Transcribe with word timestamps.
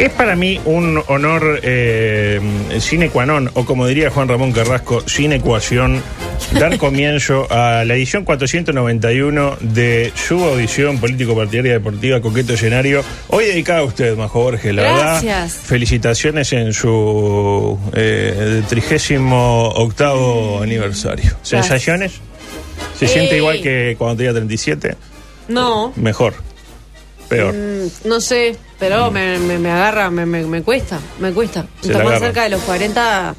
Es 0.00 0.10
para 0.12 0.34
mí 0.34 0.58
un 0.64 1.02
honor 1.08 1.60
eh, 1.62 2.40
sine 2.80 3.10
qua 3.10 3.26
non, 3.26 3.50
o 3.52 3.66
como 3.68 3.84
diría 3.86 4.08
Juan 4.08 4.28
Ramón 4.28 4.50
Carrasco, 4.50 5.04
sin 5.06 5.30
ecuación, 5.36 6.00
dar 6.58 6.78
comienzo 6.78 7.46
a 7.50 7.84
la 7.84 7.94
edición 7.96 8.24
491 8.24 9.58
de 9.60 10.10
su 10.14 10.42
audición 10.42 10.96
político-partidaria 10.98 11.72
deportiva 11.74 12.22
Coqueto 12.22 12.54
Escenario. 12.54 13.04
Hoy 13.28 13.44
dedicada 13.44 13.80
a 13.80 13.84
usted, 13.84 14.16
Majo 14.16 14.40
Borges, 14.40 14.74
la 14.74 14.82
Gracias. 14.84 15.22
verdad. 15.22 15.48
Felicitaciones 15.68 16.50
en 16.54 16.72
su 16.72 17.78
eh, 17.92 18.62
trigésimo 18.70 19.68
octavo 19.68 20.62
aniversario. 20.62 21.32
¿Sensaciones? 21.42 22.12
¿Se 22.98 23.06
siente 23.06 23.32
Ey. 23.32 23.38
igual 23.40 23.60
que 23.60 23.96
cuando 23.98 24.16
tenía 24.16 24.32
37? 24.32 24.96
No, 25.48 25.92
Mejor. 25.96 26.32
Peor. 27.30 27.54
mm, 27.54 28.08
no 28.08 28.20
sé, 28.20 28.56
pero 28.78 29.10
me, 29.10 29.38
me, 29.38 29.56
me 29.58 29.70
agarra, 29.70 30.10
me, 30.10 30.26
me, 30.26 30.62
cuesta, 30.62 30.98
me 31.20 31.32
cuesta. 31.32 31.64
Mientras 31.82 32.04
más 32.04 32.18
cerca 32.18 32.42
de 32.42 32.50
los 32.50 32.60
40, 32.62 33.34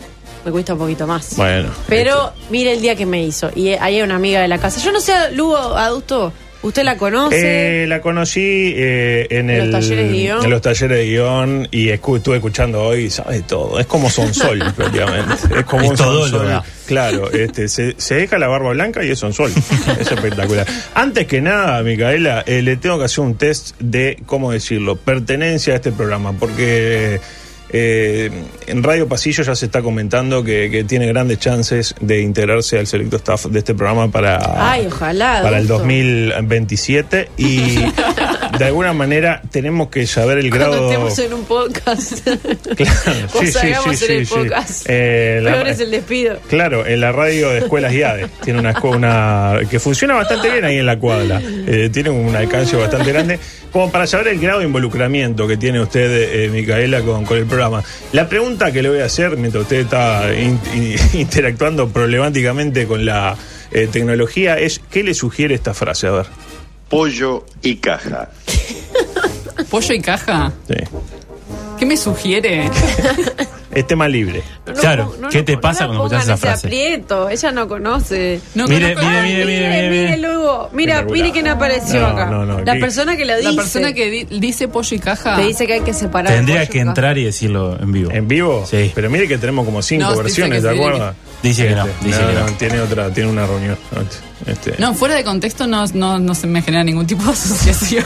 me 0.46 0.52
cuesta 0.52 0.74
un 0.74 0.80
poquito 0.80 1.06
más. 1.06 1.36
Bueno. 1.36 1.70
Pero 1.88 2.32
mire 2.50 2.72
el 2.72 2.82
día 2.82 2.96
que 2.96 3.06
me 3.06 3.22
hizo. 3.22 3.50
Y 3.54 3.68
ahí 3.70 3.78
hay 3.80 4.02
una 4.02 4.16
amiga 4.16 4.42
de 4.42 4.48
la 4.48 4.58
casa. 4.58 4.80
Yo 4.80 4.94
no 4.94 5.02
sé, 5.02 5.14
Lugo 5.34 5.58
Adusto, 5.58 6.32
¿usted 6.62 6.84
la 6.84 6.98
conoce? 6.98 7.84
Eh, 7.84 7.88
la 7.88 8.02
conocí 8.02 8.74
eh, 8.76 9.28
en, 9.30 9.50
¿En 9.50 9.58
los 9.58 9.66
el- 9.66 9.72
talleres 9.72 10.12
de 10.12 10.18
guion? 10.18 10.44
en 10.46 10.50
los 10.50 10.62
talleres 10.62 10.98
de 10.98 11.06
guion 11.06 11.68
y 11.72 11.88
escu- 11.88 12.18
estuve 12.18 12.36
escuchando 12.38 12.82
hoy, 12.84 13.10
sabe 13.10 13.42
todo. 13.42 13.80
Es 13.80 13.86
como 13.88 14.10
Sonsol, 14.10 14.60
prácticamente. 14.76 15.34
Es 15.58 15.66
como 15.66 15.84
Es 15.84 15.90
un. 15.92 15.98
Sonsol. 15.98 16.62
Claro, 16.88 17.32
este, 17.32 17.68
se, 17.70 17.96
se 17.98 18.16
deja 18.16 18.38
la 18.38 18.48
barba 18.48 18.72
blanca 18.72 19.04
y 19.04 19.10
es 19.12 19.20
Sonsol. 19.20 19.52
Es 20.00 20.12
espectacular. 20.12 20.68
Antes 20.94 21.26
que 21.28 21.40
nada, 21.42 21.82
Micaela, 21.84 22.44
eh, 22.46 22.62
le 22.62 22.76
tengo 22.78 23.00
que 23.00 23.06
hacer 23.06 23.24
un 23.24 23.36
test 23.36 23.76
de, 23.80 24.18
¿cómo 24.26 24.52
decirlo?, 24.52 24.98
pertenencia 24.98 25.74
a 25.74 25.76
este 25.78 25.92
programa, 25.92 26.34
porque... 26.34 27.20
eh, 27.74 28.30
en 28.68 28.84
Radio 28.84 29.08
Pasillo 29.08 29.44
ya 29.44 29.56
se 29.56 29.66
está 29.66 29.82
comentando 29.82 30.44
que, 30.44 30.70
que 30.72 30.84
tiene 30.84 31.08
grandes 31.08 31.40
chances 31.40 31.96
de 32.02 32.22
integrarse 32.22 32.78
al 32.80 32.88
selecto 32.88 33.18
staff 33.18 33.46
de 33.46 33.60
este 33.60 33.74
programa 33.76 34.10
para, 34.12 34.72
Ay, 34.72 34.88
ojalá. 34.88 35.40
para 35.42 35.58
el 35.60 35.66
Adulto. 35.66 35.80
2027 35.80 37.30
y 37.38 37.76
de 38.58 38.66
alguna 38.66 38.94
manera 38.94 39.42
tenemos 39.52 39.90
que 39.90 40.06
saber 40.08 40.38
el 40.40 40.50
Cuando 40.50 40.70
grado 40.70 40.90
estemos 40.92 41.20
en 41.20 41.34
un 41.34 41.44
podcast. 41.46 42.28
Claro, 42.76 43.28
o 43.34 43.46
salgamos 43.46 44.02
en 44.04 44.12
el 44.12 44.26
sí. 44.28 44.34
podcast. 44.34 44.86
Eh, 44.88 45.40
la- 45.44 45.52
Peor 45.54 45.68
es 45.68 45.80
el 45.80 45.92
despido. 45.92 46.40
Claro, 46.50 46.86
en 46.86 47.00
la 47.02 47.12
radio 47.12 47.50
de 47.50 47.60
Escuelas 47.60 47.94
IADE. 47.94 48.28
Tiene 48.44 48.60
una, 48.60 48.74
escu- 48.74 48.96
una 48.96 49.60
que 49.70 49.80
funciona 49.80 50.16
bastante 50.16 50.50
bien 50.50 50.66
ahí 50.66 50.78
en 50.78 50.86
la 50.86 50.98
cuadra. 50.98 51.42
Eh, 51.44 51.90
tiene 51.92 52.10
un 52.10 52.36
alcance 52.36 52.76
bastante 52.76 53.12
grande. 53.12 53.40
Como 53.72 53.92
para 53.92 54.06
saber 54.08 54.30
el 54.30 54.40
grado 54.40 54.60
de 54.60 54.66
involucramiento 54.66 55.48
que 55.48 55.58
tiene 55.58 55.80
usted, 55.80 56.44
eh, 56.46 56.50
Micaela, 56.50 57.02
con, 57.02 57.26
con 57.26 57.38
el 57.38 57.46
programa. 57.46 57.61
La 58.14 58.28
pregunta 58.30 58.72
que 58.72 58.82
le 58.82 58.90
voy 58.90 59.00
a 59.00 59.06
hacer 59.06 59.38
mientras 59.38 59.64
usted 59.64 59.82
está 59.82 60.34
in- 60.34 60.60
in- 60.74 60.98
interactuando 61.20 61.90
problemáticamente 61.90 62.88
con 62.88 63.06
la 63.06 63.36
eh, 63.72 63.88
tecnología 63.92 64.58
es: 64.58 64.80
¿qué 64.92 65.04
le 65.04 65.14
sugiere 65.14 65.56
esta 65.56 65.74
frase? 65.74 66.08
A 66.08 66.12
ver. 66.12 66.26
pollo 66.90 67.46
y 67.62 67.76
caja. 67.76 68.30
¿Pollo 69.70 69.94
y 69.94 70.02
caja? 70.02 70.52
Sí. 70.68 70.76
¿Qué 71.80 71.86
me 71.86 71.96
sugiere? 71.98 72.70
Es 73.74 73.88
tema 73.88 74.08
libre. 74.08 74.44
No, 74.68 74.74
Claro, 74.74 75.16
no, 75.20 75.30
¿qué 75.30 75.44
te 75.44 75.54
no 75.56 75.62
pasa 75.62 75.82
la 75.82 75.88
cuando 75.88 76.06
escuchás 76.06 76.24
pongan 76.26 76.36
esa 76.38 76.48
frase? 76.48 76.68
aprieto, 76.68 77.30
ella 77.30 77.52
no 77.52 77.68
conoce. 77.68 78.42
No 78.56 78.68
Mire, 78.68 78.94
conozco- 78.94 79.08
mire, 79.10 79.20
Ay, 79.20 79.32
mire, 79.32 79.46
mire, 79.46 79.60
mire, 79.60 79.70
mire, 79.70 79.90
mire, 79.90 80.06
mire. 80.08 80.18
luego. 80.18 80.70
Mira, 80.74 81.02
mire 81.04 81.32
quién 81.32 81.48
apareció 81.48 82.00
No, 82.02 82.08
acá. 82.08 82.26
no, 82.26 82.46
no, 82.46 82.60
la 82.62 82.74
¿qué? 82.74 82.80
persona 82.80 83.16
que 83.16 83.26
lo 83.26 83.36
dice. 83.38 83.50
La 83.52 83.56
persona 83.62 83.94
que 83.94 84.10
di- 84.10 84.40
dice 84.40 84.68
pollo 84.68 84.96
y 84.96 85.00
caja. 85.00 85.36
te 85.38 85.44
dice 85.44 85.66
que 85.68 85.74
hay 85.74 85.82
que 85.82 85.94
separar. 85.94 86.34
Tendría 86.34 86.60
pollo 86.62 86.72
que 86.72 86.80
entrar 86.80 87.18
y 87.18 87.24
decirlo 87.26 87.78
en 87.82 87.92
vivo. 87.92 88.12
¿En 88.12 88.28
vivo? 88.28 88.66
Sí. 88.70 88.92
Pero 88.94 89.10
mire 89.10 89.28
que 89.28 89.38
tenemos 89.38 89.66
como 89.66 89.82
cinco 89.82 90.16
versiones, 90.18 90.62
¿te 90.64 90.70
acuerdas? 90.70 91.16
Dice 91.42 91.68
que 91.70 91.76
no, 91.76 91.86
Este, 91.88 92.06
dice 92.06 92.20
que 92.20 92.34
no. 92.34 92.46
Tiene 92.58 92.80
otra, 92.82 93.14
tiene 93.14 93.30
una 93.30 93.48
reunión. 93.48 93.78
Este. 94.46 94.76
No, 94.80 94.94
fuera 94.94 95.16
de 95.16 95.24
contexto 95.24 95.66
no, 95.68 95.86
no, 95.94 96.20
no 96.20 96.36
se 96.36 96.46
me 96.48 96.62
genera 96.62 96.84
ningún 96.84 97.08
tipo 97.08 97.24
de 97.24 97.30
asociación. 97.32 98.06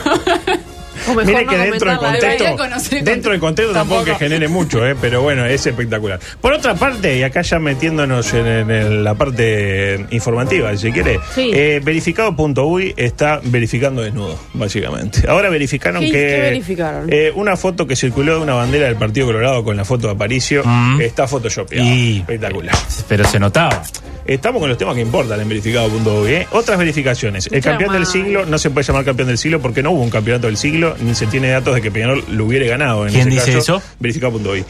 O 1.08 1.14
mejor 1.14 1.24
Mire 1.26 1.44
no 1.44 1.50
que 1.50 1.58
dentro 1.58 1.90
del 1.90 1.98
contexto, 1.98 2.56
conocer 2.56 3.04
dentro 3.04 3.30
del 3.32 3.40
contexto 3.40 3.72
tampoco 3.72 4.04
que 4.04 4.14
genere 4.16 4.48
mucho, 4.48 4.86
eh, 4.86 4.94
pero 5.00 5.22
bueno, 5.22 5.44
es 5.46 5.66
espectacular. 5.66 6.18
Por 6.40 6.52
otra 6.52 6.74
parte, 6.74 7.16
y 7.18 7.22
acá 7.22 7.42
ya 7.42 7.58
metiéndonos 7.58 8.32
en, 8.34 8.46
en- 8.46 8.70
en 8.70 9.04
la 9.04 9.14
parte 9.14 10.06
informativa, 10.10 10.76
si 10.76 10.90
quiere, 10.92 11.18
Sí. 11.34 11.50
eh, 11.54 11.80
verificado.uy 11.82 12.94
está 12.96 13.40
verificando 13.44 14.02
desnudo, 14.02 14.38
básicamente. 14.54 15.22
Ahora 15.28 15.48
verificaron 15.50 16.00
¿Qué- 16.02 16.10
que 16.10 16.12
qué 16.26 16.40
verificaron? 16.40 17.06
eh, 17.12 17.32
una 17.34 17.56
foto 17.56 17.86
que 17.86 17.96
circuló 17.96 18.36
de 18.36 18.42
una 18.42 18.54
bandera 18.54 18.86
del 18.86 18.96
Partido 18.96 19.26
Colorado 19.26 19.64
con 19.64 19.76
la 19.76 19.84
foto 19.84 20.06
de 20.08 20.14
Aparicio 20.14 20.62
Mm. 20.64 21.00
está 21.00 21.26
photoshopeada. 21.28 21.84
Y- 21.84 22.18
Espectacular. 22.18 22.74
Pero 23.08 23.24
se 23.24 23.38
notaba. 23.38 23.82
Estamos 24.26 24.58
con 24.60 24.68
los 24.68 24.76
temas 24.76 24.96
que 24.96 25.02
importan 25.02 25.40
en 25.40 25.48
verificado.uy. 25.48 26.32
¿eh? 26.32 26.46
Otras 26.50 26.76
verificaciones. 26.78 27.48
El 27.52 27.62
campeón 27.62 27.92
del 27.92 28.06
siglo 28.06 28.44
no 28.44 28.58
se 28.58 28.70
puede 28.70 28.84
llamar 28.84 29.04
campeón 29.04 29.28
del 29.28 29.38
siglo 29.38 29.60
porque 29.60 29.84
no 29.84 29.92
hubo 29.92 30.02
un 30.02 30.10
campeonato 30.10 30.48
del 30.48 30.56
siglo, 30.56 30.95
ni 31.00 31.14
se 31.14 31.26
tiene 31.26 31.48
datos 31.50 31.74
de 31.74 31.82
que 31.82 31.90
Peñarol 31.90 32.24
lo 32.30 32.44
hubiera 32.46 32.66
ganado. 32.66 33.06
En 33.06 33.12
¿Quién 33.12 33.28
ese 33.28 33.30
dice 33.40 33.52
caso, 33.58 33.76
eso? 33.78 33.82
Verificado.uy. 34.00 34.64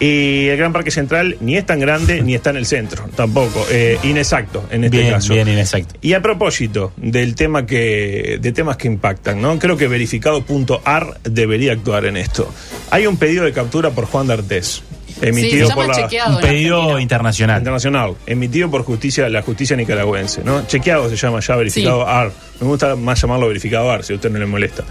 Y 0.00 0.48
el 0.48 0.56
Gran 0.56 0.72
Parque 0.72 0.90
Central 0.90 1.36
ni 1.40 1.56
es 1.56 1.64
tan 1.64 1.78
grande 1.78 2.22
ni 2.22 2.34
está 2.34 2.50
en 2.50 2.56
el 2.56 2.66
centro, 2.66 3.04
tampoco. 3.14 3.64
Eh, 3.70 3.98
inexacto 4.02 4.66
en 4.70 4.82
este 4.84 4.96
Bien, 4.98 5.10
caso. 5.12 5.32
bien, 5.32 5.46
inexacto. 5.46 5.94
Y 6.00 6.14
a 6.14 6.20
propósito 6.20 6.92
del 6.96 7.36
tema 7.36 7.66
que 7.66 8.38
de 8.40 8.52
temas 8.52 8.76
que 8.76 8.88
impactan, 8.88 9.40
¿no? 9.40 9.58
Creo 9.60 9.76
que 9.76 9.86
verificado.ar 9.86 11.18
debería 11.22 11.72
actuar 11.72 12.06
en 12.06 12.16
esto. 12.16 12.52
Hay 12.90 13.06
un 13.06 13.16
pedido 13.16 13.44
de 13.44 13.52
captura 13.52 13.90
por 13.90 14.06
Juan 14.06 14.26
D'Artés, 14.26 14.82
emitido 15.20 15.68
por 15.70 15.86
la. 15.86 16.08
Un 16.30 16.40
pedido 16.40 16.98
internacional. 16.98 17.58
internacional, 17.58 18.14
emitido 18.26 18.70
por 18.72 18.82
justicia 18.82 19.28
la 19.28 19.42
justicia 19.42 19.76
nicaragüense, 19.76 20.42
¿no? 20.42 20.66
Chequeado 20.66 21.08
se 21.10 21.16
llama 21.16 21.38
ya 21.38 21.54
verificado 21.54 22.00
Sí. 22.00 22.04
AR. 22.08 22.32
Me 22.60 22.66
gusta 22.66 22.96
más 22.96 23.20
llamarlo 23.20 23.46
verificado 23.46 23.88
AR, 23.90 24.02
si 24.02 24.12
a 24.14 24.16
usted 24.16 24.30
no 24.30 24.38
le 24.40 24.46
molesta. 24.46 24.82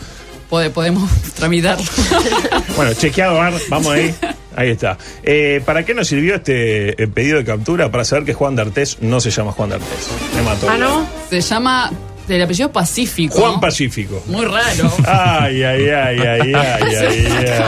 Pode- 0.52 0.70
podemos 0.70 1.10
tramitarlo. 1.36 1.84
Bueno, 2.76 2.94
chequeado 2.94 3.40
vamos 3.70 3.92
ahí. 3.94 4.14
Ahí 4.56 4.70
está. 4.72 4.98
Eh, 5.24 5.62
¿Para 5.66 5.84
qué 5.86 5.94
nos 5.94 6.08
sirvió 6.08 6.36
este 6.36 7.02
eh, 7.02 7.08
pedido 7.08 7.38
de 7.38 7.44
captura? 7.46 7.90
Para 7.92 8.04
saber 8.06 8.26
que 8.26 8.34
Juan 8.34 8.56
D'Artés 8.56 8.98
no 9.02 9.20
se 9.20 9.30
llama 9.32 9.52
Juan 9.54 9.70
D'Artés. 9.70 10.08
Me 10.36 10.42
mató. 10.42 10.70
Ah, 10.70 10.78
¿no? 10.78 11.08
Se 11.30 11.42
llama 11.42 11.92
del 12.36 12.44
apellido 12.44 12.72
Pacífico. 12.72 13.36
Juan 13.40 13.60
Pacífico. 13.60 14.24
Muy 14.28 14.46
raro. 14.46 14.92
Ay, 15.06 15.64
ay, 15.64 15.90
ay, 15.90 16.20
ay, 16.20 16.54
ay, 16.54 16.54
ay, 16.56 16.96
ay. 16.96 17.62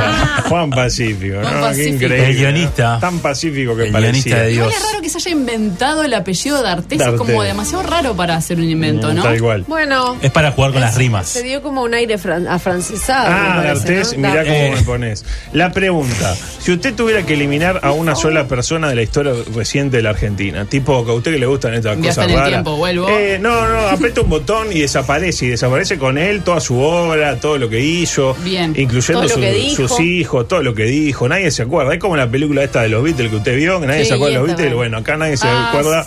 Juan 0.50 0.70
Pacífico, 0.70 1.38
Juan 1.42 1.54
¿no? 1.56 1.62
Pacífico. 1.62 2.00
Qué 2.00 2.06
increíble. 2.06 2.30
El 2.30 2.36
guionista. 2.38 2.98
Tan 3.00 3.20
pacífico 3.20 3.76
que 3.76 3.84
El 3.86 3.92
parecía. 3.92 4.12
guionista 4.12 4.38
de 4.42 4.48
Dios. 4.50 4.74
es 4.74 4.84
raro 4.84 5.02
que 5.02 5.10
se 5.10 5.18
haya 5.18 5.32
inventado 5.32 6.04
el 6.04 6.14
apellido 6.14 6.62
de 6.62 6.70
Artés. 6.70 7.02
Es 7.02 7.08
como 7.14 7.44
demasiado 7.44 7.84
raro 7.84 8.16
para 8.16 8.36
hacer 8.36 8.58
un 8.58 8.70
invento, 8.70 9.12
Mm, 9.12 9.16
¿no? 9.16 9.24
Tal 9.24 9.36
igual. 9.36 9.66
Bueno. 9.68 10.18
Es 10.22 10.32
para 10.32 10.52
jugar 10.52 10.72
con 10.72 10.82
las 10.82 10.94
se 10.94 11.00
rimas. 11.00 11.42
dio 11.44 11.62
como 11.62 11.82
un 11.84 11.94
aire 11.94 12.18
fran- 12.18 12.48
afrancesado. 12.48 13.28
Ah, 13.30 13.54
parece, 13.64 13.74
D'Artés, 13.96 14.18
¿no? 14.18 14.30
mirá 14.30 14.44
cómo 14.44 14.72
me 14.72 14.82
pones. 14.84 15.26
La 15.54 15.72
pregunta, 15.72 16.36
si 16.60 16.72
usted 16.72 16.94
tuviera 16.94 17.26
que 17.26 17.34
eliminar 17.34 17.80
a 17.84 17.92
una 17.92 18.16
sola 18.16 18.48
persona 18.48 18.90
de 18.90 18.96
la 18.96 19.02
historia 19.02 19.34
reciente 19.56 19.98
de 19.98 20.04
la 20.04 20.12
Argentina, 20.12 20.66
tipo 20.66 21.04
que 21.06 21.12
a 21.12 21.14
usted 21.16 21.32
que 21.34 21.40
le 21.40 21.46
gustan 21.46 21.74
estas 21.74 21.98
cosas 21.98 22.18
en 22.26 22.30
el 22.32 22.36
raras. 22.36 22.50
tiempo, 22.50 22.78
vuelvo. 22.78 23.08
Eh, 23.10 23.38
no, 23.42 23.68
no, 23.68 23.80
aprieta 23.88 24.22
un 24.22 24.30
botón 24.30 24.53
y 24.72 24.80
desaparece, 24.82 25.46
y 25.46 25.50
desaparece 25.50 25.98
con 25.98 26.18
él 26.18 26.42
toda 26.44 26.60
su 26.60 26.80
obra, 26.80 27.40
todo 27.40 27.58
lo 27.58 27.70
que 27.70 27.80
hizo, 27.80 28.36
Bien. 28.44 28.74
incluyendo 28.78 29.28
su- 29.28 29.40
que 29.40 29.70
sus 29.76 30.00
hijos, 30.00 30.48
todo 30.48 30.62
lo 30.64 30.74
que 30.74 30.84
dijo, 30.86 31.28
nadie 31.28 31.50
se 31.52 31.64
acuerda. 31.64 31.94
Es 31.94 32.00
como 32.00 32.16
la 32.18 32.30
película 32.30 32.64
esta 32.64 32.82
de 32.84 32.90
los 32.90 33.04
Beatles 33.04 33.30
que 33.30 33.36
usted 33.38 33.56
vio, 33.56 33.80
que 33.82 33.88
nadie 33.88 34.04
Sí, 34.04 34.10
se 34.10 34.14
acuerda 34.16 34.34
de 34.36 34.40
los 34.40 34.48
Beatles. 34.48 34.74
bueno. 34.76 34.84
Bueno, 34.84 34.98
acá 34.98 35.16
nadie 35.18 35.38
se 35.38 35.48
Ah, 35.48 35.70
acuerda 35.70 36.06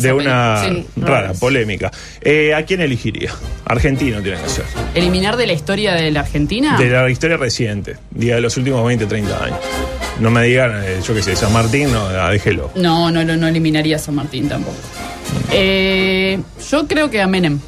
de 0.00 0.12
una. 0.12 0.64
Sí, 0.68 0.84
rara, 0.96 1.32
polémica. 1.34 1.90
Eh, 2.20 2.52
¿A 2.54 2.64
quién 2.64 2.80
elegiría? 2.80 3.30
Argentino 3.64 4.20
tiene 4.20 4.38
que 4.42 4.48
ser. 4.48 4.64
Eliminar 4.94 5.36
de 5.36 5.46
la 5.46 5.52
historia 5.52 5.94
de 5.94 6.10
la 6.10 6.20
Argentina. 6.20 6.76
De 6.76 6.88
la 6.90 7.08
historia 7.08 7.36
reciente, 7.36 7.96
de 8.10 8.40
los 8.40 8.56
últimos 8.56 8.84
20, 8.86 9.06
30 9.06 9.44
años. 9.44 9.58
No 10.20 10.30
me 10.30 10.42
digan, 10.44 10.72
eh, 10.84 10.98
yo 11.06 11.14
qué 11.14 11.22
sé, 11.22 11.36
San 11.36 11.52
Martín, 11.52 11.92
no, 11.92 12.06
ah, 12.06 12.30
déjelo. 12.30 12.70
No, 12.74 13.10
no, 13.10 13.22
no, 13.24 13.36
no 13.36 13.46
eliminaría 13.46 13.96
a 13.96 13.98
San 13.98 14.14
Martín 14.16 14.48
tampoco. 14.48 14.76
Eh, 15.52 16.38
yo 16.70 16.86
creo 16.86 17.10
que 17.10 17.20
a 17.20 17.26
Menem. 17.26 17.60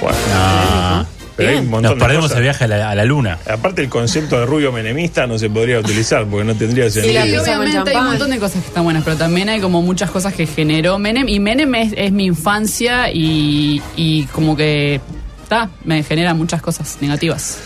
Bueno. 0.00 0.18
No. 0.34 1.06
Pero 1.36 1.50
hay 1.50 1.56
un 1.58 1.70
montón 1.70 1.82
Nos 1.82 1.94
de 1.94 2.00
perdemos 2.04 2.24
cosas. 2.24 2.36
el 2.38 2.42
viaje 2.42 2.64
a 2.64 2.66
la, 2.66 2.90
a 2.90 2.94
la 2.96 3.04
luna. 3.04 3.38
Aparte 3.48 3.80
el 3.82 3.88
concepto 3.88 4.40
de 4.40 4.46
rubio 4.46 4.72
menemista 4.72 5.24
no 5.28 5.38
se 5.38 5.48
podría 5.48 5.78
utilizar 5.78 6.26
porque 6.26 6.44
no 6.44 6.54
tendría 6.56 6.86
la 6.86 6.90
sentido. 6.90 7.14
Con 7.44 7.54
obviamente 7.54 7.90
hay 7.90 7.96
un 7.96 8.06
montón 8.06 8.30
de 8.30 8.38
cosas 8.40 8.60
que 8.62 8.68
están 8.68 8.82
buenas, 8.82 9.04
pero 9.04 9.16
también 9.16 9.48
hay 9.48 9.60
como 9.60 9.80
muchas 9.80 10.10
cosas 10.10 10.34
que 10.34 10.46
generó 10.46 10.98
Menem. 10.98 11.28
Y 11.28 11.38
Menem 11.38 11.72
es, 11.76 11.92
es 11.96 12.10
mi 12.10 12.26
infancia 12.26 13.12
y, 13.12 13.80
y 13.94 14.24
como 14.26 14.56
que 14.56 15.00
está, 15.44 15.70
me 15.84 16.02
genera 16.02 16.34
muchas 16.34 16.60
cosas 16.60 16.98
negativas. 17.00 17.58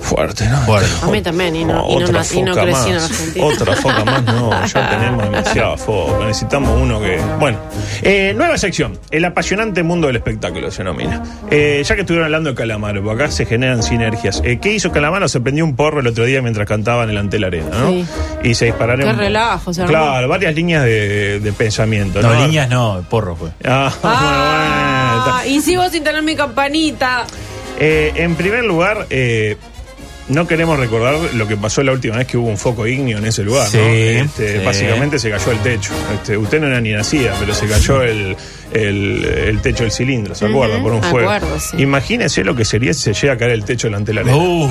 Fuerte, 0.00 0.46
¿no? 0.48 0.58
Fuerte. 0.66 0.88
A 1.02 1.06
mí 1.06 1.20
también, 1.22 1.56
y 1.56 1.64
no, 1.64 1.84
y 1.88 1.96
no, 1.96 2.04
otra 2.04 2.20
nací- 2.20 2.38
y 2.38 2.42
no 2.42 2.54
crecí 2.54 2.88
en 2.90 2.94
más. 2.96 3.10
Argentina. 3.10 3.46
Otra 3.46 3.76
foca 3.76 4.04
más, 4.04 4.22
no, 4.24 4.66
ya 4.66 4.90
tenemos 4.90 5.22
demasiada 5.24 5.76
foca. 5.76 6.24
Necesitamos 6.26 6.80
uno 6.80 7.00
que. 7.00 7.18
Bueno, 7.40 7.58
eh, 8.02 8.32
nueva 8.36 8.56
sección. 8.58 8.98
El 9.10 9.24
apasionante 9.24 9.82
mundo 9.82 10.06
del 10.06 10.16
espectáculo 10.16 10.70
se 10.70 10.78
denomina. 10.78 11.22
Eh, 11.50 11.82
ya 11.84 11.94
que 11.94 12.02
estuvieron 12.02 12.26
hablando 12.26 12.50
de 12.50 12.56
Calamaro, 12.56 13.02
porque 13.02 13.24
acá 13.24 13.32
se 13.32 13.46
generan 13.46 13.82
sinergias. 13.82 14.42
Eh, 14.44 14.58
¿Qué 14.60 14.72
hizo 14.74 14.92
Calamaro? 14.92 15.28
Se 15.28 15.40
prendió 15.40 15.64
un 15.64 15.74
porro 15.74 16.00
el 16.00 16.06
otro 16.06 16.24
día 16.24 16.40
mientras 16.42 16.68
cantaban 16.68 17.04
en 17.04 17.10
el 17.10 17.18
Antel 17.18 17.44
Arena, 17.44 17.70
¿no? 17.72 17.90
Sí. 17.90 18.06
Y 18.44 18.54
se 18.54 18.66
dispararon. 18.66 19.04
Qué 19.06 19.12
relajo, 19.12 19.72
se 19.72 19.80
armó. 19.82 19.90
Claro, 19.90 20.28
varias 20.28 20.54
líneas 20.54 20.84
de, 20.84 21.40
de 21.40 21.52
pensamiento. 21.52 22.20
No, 22.22 22.32
No, 22.34 22.44
líneas 22.46 22.68
no, 22.68 23.02
porro 23.08 23.34
fue. 23.34 23.48
Ah, 23.64 23.90
Ah, 24.04 25.22
bueno, 25.24 25.36
bueno. 25.42 25.56
y 25.56 25.60
sigo 25.62 25.88
sin 25.88 26.04
tener 26.04 26.22
mi 26.22 26.36
campanita. 26.36 27.24
Eh, 27.78 28.12
en 28.16 28.34
primer 28.36 28.64
lugar, 28.64 29.06
eh, 29.10 29.56
no 30.28 30.46
queremos 30.46 30.78
recordar 30.78 31.16
lo 31.34 31.46
que 31.46 31.56
pasó 31.56 31.82
la 31.82 31.92
última 31.92 32.16
vez 32.16 32.26
que 32.26 32.36
hubo 32.36 32.48
un 32.48 32.58
foco 32.58 32.86
ígneo 32.86 33.18
en 33.18 33.26
ese 33.26 33.42
lugar, 33.44 33.68
Sí, 33.68 33.78
¿no? 33.78 33.84
Este, 33.86 34.58
sí. 34.58 34.64
Básicamente 34.64 35.18
se 35.18 35.30
cayó 35.30 35.52
el 35.52 35.58
techo. 35.60 35.92
Este, 36.14 36.36
usted 36.36 36.60
no 36.60 36.66
era 36.66 36.80
ni 36.80 36.90
nacida, 36.92 37.34
pero 37.38 37.54
se 37.54 37.66
cayó 37.66 38.02
el, 38.02 38.36
el- 38.72 39.24
el 39.24 39.60
techo 39.62 39.84
del 39.84 39.92
cilindro, 39.92 40.34
¿se 40.34 40.46
acuerda? 40.46 40.82
Por 40.82 40.92
un 40.92 41.02
fuego. 41.02 41.30
acuerdo, 41.30 41.60
sí. 41.60 41.76
Imagínese 41.80 42.42
lo 42.44 42.54
que 42.56 42.64
sería 42.64 42.92
si 42.92 43.02
se 43.02 43.12
llega 43.14 43.34
a 43.34 43.36
caer 43.38 43.52
el 43.52 43.64
techo 43.64 43.86
delante 43.86 44.10
de 44.12 44.14
la 44.14 44.20
arena. 44.22 44.36
Uf, 44.36 44.70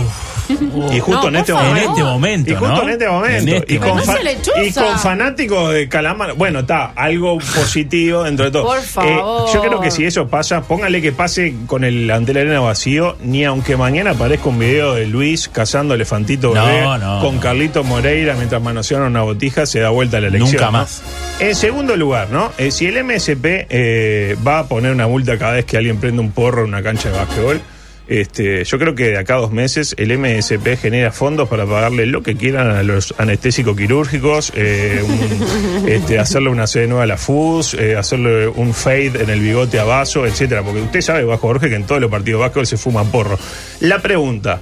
y 0.93 0.99
justo 0.99 1.21
No, 1.23 1.27
en 1.29 1.35
este 1.37 1.53
por 1.53 1.61
en 1.61 1.67
momento. 1.69 1.89
este 1.91 2.03
momento, 2.03 2.51
Y 2.51 2.55
justo 2.55 2.75
¿no? 2.75 2.83
en 2.83 2.89
este 2.89 3.07
momento. 3.07 3.37
En 3.51 3.55
este 3.57 3.73
y, 3.73 3.77
con 3.77 3.89
momento. 3.89 4.51
y 4.63 4.71
con 4.73 4.99
fanáticos 4.99 5.73
de 5.73 5.87
Calamaro. 5.89 6.35
Bueno, 6.35 6.59
está, 6.59 6.87
algo 6.95 7.37
positivo 7.37 8.23
dentro 8.23 8.45
de 8.45 8.51
todo. 8.51 8.65
Por 8.65 8.77
Eh, 8.79 8.81
favor. 8.81 9.53
yo 9.53 9.61
creo 9.61 9.79
que 9.79 9.89
si 9.91 10.03
eso 10.05 10.27
pasa, 10.27 10.61
póngale 10.61 11.01
que 11.01 11.11
pase 11.13 11.53
con 11.65 11.83
el 11.83 12.11
ante 12.11 12.33
la 12.33 12.41
arena 12.41 12.59
vacío, 12.59 13.15
ni 13.23 13.43
aunque 13.45 13.75
mañana 13.77 14.11
aparezca 14.11 14.49
un 14.49 14.59
video 14.59 14.93
de 14.93 15.07
Luis 15.07 15.44
cazando 15.49 15.93
elefantito 15.93 16.53
No, 16.53 16.65
bebé 16.65 16.81
no, 16.81 17.19
con 17.21 17.35
no. 17.35 17.41
Carlito 17.41 17.83
Moreira 17.83 18.35
mientras 18.35 18.61
manosearon 18.61 19.07
una 19.07 19.21
botija, 19.23 19.65
se 19.65 19.79
da 19.79 19.89
vuelta 19.89 20.19
la 20.19 20.27
elección. 20.27 20.51
Nunca 20.53 20.71
más. 20.71 21.01
En 21.39 21.55
segundo 21.55 21.95
lugar, 21.95 22.29
¿no? 22.31 22.51
Eh, 22.57 22.71
si 22.71 22.85
el 22.85 23.03
MSP 23.03 23.67
eh, 23.69 24.35
va 24.45 24.59
a 24.59 24.67
poner 24.67 24.91
una 24.91 25.07
multa 25.07 25.37
cada 25.37 25.53
vez 25.53 25.65
que 25.65 25.77
alguien 25.77 25.97
prende 25.97 26.21
un 26.21 26.31
porro 26.31 26.61
en 26.63 26.69
una 26.69 26.81
cancha 26.83 27.09
de 27.09 27.17
básquetbol, 27.17 27.61
este, 28.07 28.63
yo 28.65 28.77
creo 28.77 28.93
que 28.93 29.05
de 29.05 29.17
acá 29.17 29.33
a 29.33 29.37
dos 29.37 29.51
meses 29.51 29.95
el 29.97 30.15
MSP 30.15 30.77
genera 30.79 31.11
fondos 31.11 31.49
para 31.49 31.65
pagarle 31.65 32.05
lo 32.05 32.21
que 32.21 32.35
quieran 32.37 32.69
a 32.69 32.83
los 32.83 33.15
anestésicos 33.17 33.75
quirúrgicos, 33.75 34.53
eh, 34.55 35.01
un- 35.03 35.89
este, 35.89 36.19
hacerle 36.19 36.49
una 36.49 36.67
sede 36.67 36.85
nueva 36.85 37.03
a 37.03 37.07
la 37.07 37.17
FUS, 37.17 37.73
eh, 37.73 37.95
hacerle 37.95 38.47
un 38.47 38.75
fade 38.75 39.23
en 39.23 39.29
el 39.31 39.39
bigote 39.39 39.79
a 39.79 39.85
Vaso, 39.85 40.27
etcétera. 40.27 40.61
Porque 40.61 40.81
usted 40.81 41.01
sabe, 41.01 41.23
bajo 41.23 41.47
Jorge, 41.47 41.67
que 41.67 41.75
en 41.77 41.85
todos 41.85 41.99
los 41.99 42.11
partidos 42.11 42.39
de 42.41 42.41
básquetbol 42.43 42.67
se 42.67 42.77
fuma 42.77 43.03
porro. 43.05 43.39
La 43.79 43.99
pregunta. 43.99 44.59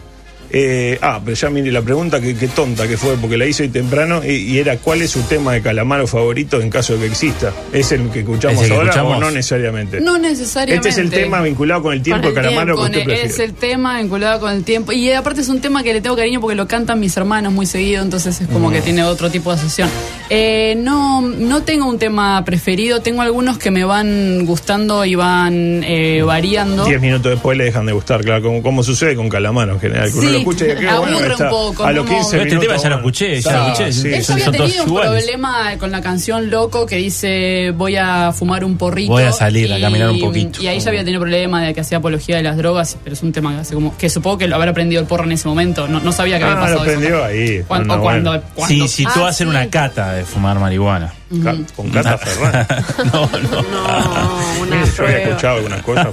Eh, 0.56 1.00
ah, 1.02 1.20
pero 1.26 1.36
ya 1.36 1.50
mire 1.50 1.72
la 1.72 1.82
pregunta, 1.82 2.22
que, 2.22 2.36
que 2.36 2.48
tonta 2.48 2.88
que 2.88 2.96
fue, 2.96 3.16
porque 3.18 3.38
la 3.38 3.46
hice 3.48 3.64
hoy 3.64 3.70
temprano, 3.70 4.22
y, 4.24 4.30
y 4.34 4.60
era 4.60 4.78
¿cuál 4.78 5.02
es 5.02 5.10
su 5.10 5.22
tema 5.24 5.54
de 5.54 5.62
calamaro 5.64 6.06
favorito 6.06 6.62
en 6.62 6.70
caso 6.70 6.94
de 6.94 7.00
que 7.00 7.06
exista? 7.08 7.52
¿Es 7.74 7.92
el 7.92 8.10
que 8.12 8.20
escuchamos 8.20 8.58
¿Es 8.58 8.62
el 8.64 8.68
que 8.70 8.74
ahora 8.76 8.90
escuchamos? 8.92 9.18
o 9.18 9.20
no 9.20 9.32
necesariamente? 9.32 10.00
No 10.00 10.18
necesariamente. 10.20 10.90
Este 10.90 11.02
es 11.02 11.06
el 11.06 11.12
tema 11.12 11.42
vinculado 11.42 11.82
con 11.82 11.94
el 11.94 12.04
tiempo 12.04 12.22
de 12.22 12.30
el 12.30 12.36
calamaro 12.36 12.76
que 12.76 12.82
Con 12.82 12.86
usted 12.86 13.00
el- 13.00 13.06
prefiere. 13.06 13.30
es 13.30 13.40
el 13.40 13.54
tema 13.56 14.00
vinculado 14.00 14.40
con 14.40 14.52
el 14.54 14.64
tiempo. 14.64 14.92
Y 14.92 15.12
aparte 15.12 15.42
es 15.42 15.50
un 15.50 15.60
tema 15.60 15.82
que 15.82 15.92
le 15.92 16.02
tengo 16.02 16.16
cariño 16.16 16.40
porque 16.40 16.56
lo 16.56 16.68
cantan 16.68 17.00
mis 17.00 17.18
hermanos 17.18 17.52
muy 17.52 17.66
seguido, 17.66 18.04
entonces 18.04 18.40
es 18.40 18.48
como 18.48 18.70
que 18.70 18.80
Mm. 18.82 18.84
tiene 18.84 19.04
otro 19.04 19.32
tipo 19.32 19.50
de 19.50 19.56
asociación. 19.58 19.90
Eh, 20.36 20.76
no, 20.78 21.22
no 21.22 21.62
tengo 21.64 21.88
un 21.88 22.00
tema 22.00 22.44
preferido, 22.44 23.02
tengo 23.02 23.22
algunos 23.22 23.58
que 23.60 23.70
me 23.70 23.84
van 23.84 24.46
gustando 24.46 25.06
y 25.06 25.14
van 25.16 25.84
eh, 25.86 26.24
variando. 26.26 26.86
Diez 26.86 27.00
minutos 27.00 27.32
después 27.32 27.56
le 27.58 27.66
dejan 27.66 27.86
de 27.86 27.94
gustar, 27.94 28.22
claro, 28.22 28.42
como, 28.42 28.64
como 28.64 28.82
sucede 28.84 29.16
con 29.16 29.30
Calamaro 29.30 29.74
en 29.74 29.80
general. 29.80 30.12
Que 30.12 30.18
uno 30.18 30.28
Sí, 30.28 30.34
lo 30.34 30.40
escucha 30.40 30.66
y 30.66 30.72
aburre 30.88 30.98
bueno 31.12 31.18
que 31.20 31.26
un 31.26 31.32
está. 31.34 31.50
poco, 31.50 31.84
A 31.84 31.92
los 31.92 32.06
como- 32.06 32.18
15 32.18 32.32
Pero 32.32 32.44
este 32.44 32.56
minutos, 32.56 32.68
tema 32.82 32.84
ya 32.84 32.90
lo 32.90 32.96
escuché, 32.96 33.42
ya 33.42 33.52
lo 33.58 33.68
escuché. 33.74 33.94
sí. 33.94 34.24
Son- 34.24 34.34
había 34.42 34.52
tenido 34.52 34.84
un 34.84 34.90
iguales. 34.90 35.12
problema 35.24 35.78
con 35.78 35.92
la 35.92 36.02
canción 36.02 36.50
Loco 36.50 36.86
que 36.86 36.96
dice 36.98 37.72
voy 37.76 37.96
a 37.96 38.32
fumar 38.34 38.64
un 38.66 38.76
porrito. 38.78 39.12
Voy 39.12 39.24
a 39.24 39.32
salir 39.32 39.72
a 39.72 39.80
caminar 39.80 40.10
un 40.10 40.20
poquito. 40.20 40.62
Y 40.64 40.68
ahí 40.68 40.80
ya 40.80 40.90
había 40.90 41.02
tenido 41.04 41.22
problema 41.22 41.62
de 41.64 41.74
que 41.76 41.82
hacía 41.82 42.00
apología 42.00 42.38
de 42.38 42.44
las 42.44 42.58
drogas, 42.58 42.98
pero 43.04 43.14
es 43.14 43.22
un 43.22 43.32
tema 43.32 43.54
que 43.54 43.62
hace 43.62 43.76
como 43.76 43.96
que 43.98 44.10
supongo 44.10 44.40
que 44.40 44.48
lo 44.48 44.56
habrá 44.56 44.72
aprendido 44.72 45.00
el 45.02 45.08
porro 45.08 45.26
en 45.26 45.34
ese 45.34 45.48
momento. 45.48 45.88
No, 45.88 46.00
no 46.00 46.12
sabía 46.12 46.38
que 46.40 46.46
había 46.46 46.58
Ah, 46.58 46.62
pasado 46.62 46.84
lo 46.86 46.90
eso. 46.90 46.98
aprendió 46.98 47.24
ahí. 47.24 47.64
Cuan- 47.68 47.88
No, 47.88 47.96
o 47.96 48.02
cuando, 48.02 48.30
bueno. 48.32 48.44
cuando- 48.56 48.88
Sí, 48.88 48.88
citó 48.88 49.24
Ah, 49.24 49.28
a 49.28 49.30
hacer 49.30 49.46
sí. 49.48 49.52
una 49.52 49.70
cata 49.70 50.20
de 50.24 50.32
fumar 50.32 50.60
marihuana. 50.60 51.14
Ca- 51.44 51.56
con 51.76 51.90
Cata 51.90 52.18
Ferrán. 52.18 52.68
no, 53.14 53.30
no. 53.40 53.62
No, 53.62 54.40
una 54.62 54.86
yo 54.86 55.04
había 55.04 55.18
escuchado 55.24 55.58
algunas 55.58 55.82
cosas. 55.84 56.08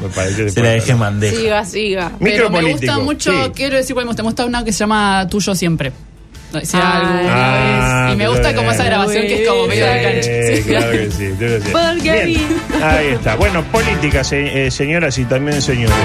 Me 0.00 0.08
pareció 0.08 0.48
Se 0.50 0.62
la 0.62 0.70
dejé 0.70 0.94
mandé. 0.94 1.30
Siga, 1.30 1.64
siga. 1.64 2.12
Pero 2.20 2.50
me 2.50 2.72
gusta 2.72 2.98
mucho, 2.98 3.32
sí. 3.46 3.50
quiero 3.54 3.76
decir 3.76 3.94
cuál 3.94 4.06
me 4.06 4.12
gusta, 4.22 4.44
una 4.44 4.64
que 4.64 4.72
se 4.72 4.78
llama 4.80 5.26
Tuyo 5.30 5.54
Siempre. 5.54 5.92
Decía 6.52 6.80
Ah, 6.82 6.98
alguna 6.98 7.32
Ah, 7.34 8.04
vez. 8.08 8.14
Y 8.14 8.16
me 8.18 8.28
gusta 8.28 8.54
como 8.54 8.70
esa 8.72 8.84
grabación 8.84 9.22
que 9.22 9.42
es 9.42 9.48
como 9.48 9.66
medio 9.66 9.86
de 9.86 10.02
cancha. 10.02 10.56
Sí. 10.56 10.62
claro 10.68 10.92
que 10.92 11.10
sí, 11.10 11.24
debe 11.38 11.60
ser. 11.62 11.72
Porque 11.72 12.24
Bien, 12.26 12.40
ahí 12.82 13.06
está. 13.08 13.36
Bueno, 13.36 13.64
política, 13.72 14.22
se- 14.22 14.66
eh, 14.66 14.70
señoras 14.70 15.16
y 15.16 15.24
también 15.24 15.62
señores. 15.62 15.96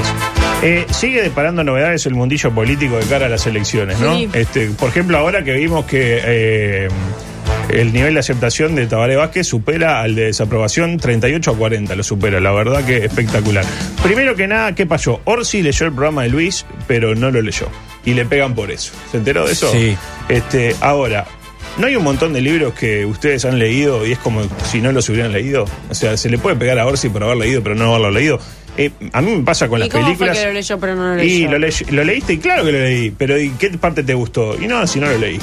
Eh, 0.63 0.85
sigue 0.89 1.21
deparando 1.21 1.65
novedades 1.65 2.05
el 2.05 2.15
mundillo 2.15 2.49
político 2.51 2.95
de 2.97 3.05
cara 3.07 3.25
a 3.25 3.29
las 3.29 3.45
elecciones, 3.45 3.99
¿no? 3.99 4.15
Sí. 4.15 4.29
Este, 4.31 4.67
por 4.69 4.87
ejemplo, 4.89 5.17
ahora 5.17 5.43
que 5.43 5.51
vimos 5.51 5.83
que 5.85 6.21
eh, 6.23 6.87
el 7.69 7.91
nivel 7.93 8.13
de 8.13 8.19
aceptación 8.21 8.75
de 8.75 8.87
Tabaré 8.87 9.15
Vázquez 9.15 9.47
supera 9.47 10.01
al 10.01 10.15
de 10.15 10.25
desaprobación 10.25 10.97
38 10.97 11.51
a 11.51 11.55
40, 11.57 11.95
lo 11.95 12.03
supera, 12.03 12.39
la 12.39 12.51
verdad 12.51 12.85
que 12.85 13.05
espectacular. 13.05 13.65
Primero 14.03 14.35
que 14.35 14.47
nada, 14.47 14.73
¿qué 14.75 14.85
pasó? 14.85 15.21
Orsi 15.25 15.61
leyó 15.61 15.85
el 15.85 15.91
programa 15.93 16.23
de 16.23 16.29
Luis, 16.29 16.65
pero 16.87 17.15
no 17.15 17.31
lo 17.31 17.41
leyó. 17.41 17.67
Y 18.05 18.13
le 18.13 18.25
pegan 18.25 18.55
por 18.55 18.71
eso. 18.71 18.93
¿Se 19.11 19.17
enteró 19.17 19.45
de 19.45 19.51
eso? 19.53 19.71
Sí. 19.71 19.97
Este, 20.29 20.73
ahora, 20.79 21.25
¿no 21.77 21.87
hay 21.87 21.95
un 21.97 22.03
montón 22.03 22.31
de 22.33 22.39
libros 22.41 22.73
que 22.73 23.05
ustedes 23.05 23.43
han 23.43 23.59
leído 23.59 24.05
y 24.07 24.13
es 24.13 24.19
como 24.19 24.41
si 24.71 24.79
no 24.79 24.91
los 24.93 25.09
hubieran 25.09 25.33
leído? 25.33 25.65
O 25.89 25.93
sea, 25.95 26.15
se 26.15 26.29
le 26.29 26.37
puede 26.37 26.55
pegar 26.55 26.79
a 26.79 26.85
Orsi 26.85 27.09
por 27.09 27.23
haber 27.23 27.37
leído, 27.37 27.61
pero 27.63 27.75
no 27.75 27.89
haberlo 27.89 28.11
leído. 28.11 28.39
Eh, 28.77 28.91
a 29.11 29.21
mí 29.21 29.31
me 29.37 29.43
pasa 29.43 29.67
con 29.67 29.79
¿Y 29.79 29.85
las 29.85 29.89
cómo 29.89 30.05
películas. 30.05 30.35
fue 30.37 30.41
que 30.43 30.47
lo 30.49 30.53
leyó 30.53 30.79
pero 30.79 30.95
no 30.95 31.15
lo 31.15 31.23
y 31.23 31.27
leyó? 31.29 31.51
lo, 31.51 31.57
ley- 31.57 31.73
lo 31.89 32.03
leíste 32.03 32.33
y 32.33 32.37
claro 32.37 32.63
que 32.63 32.71
lo 32.71 32.77
leí, 32.79 33.11
pero 33.11 33.37
¿y 33.39 33.49
qué 33.51 33.71
parte 33.71 34.03
te 34.03 34.13
gustó? 34.13 34.55
Y 34.61 34.67
no, 34.67 34.85
si 34.85 34.99
no 34.99 35.07
lo 35.07 35.17
leí. 35.17 35.39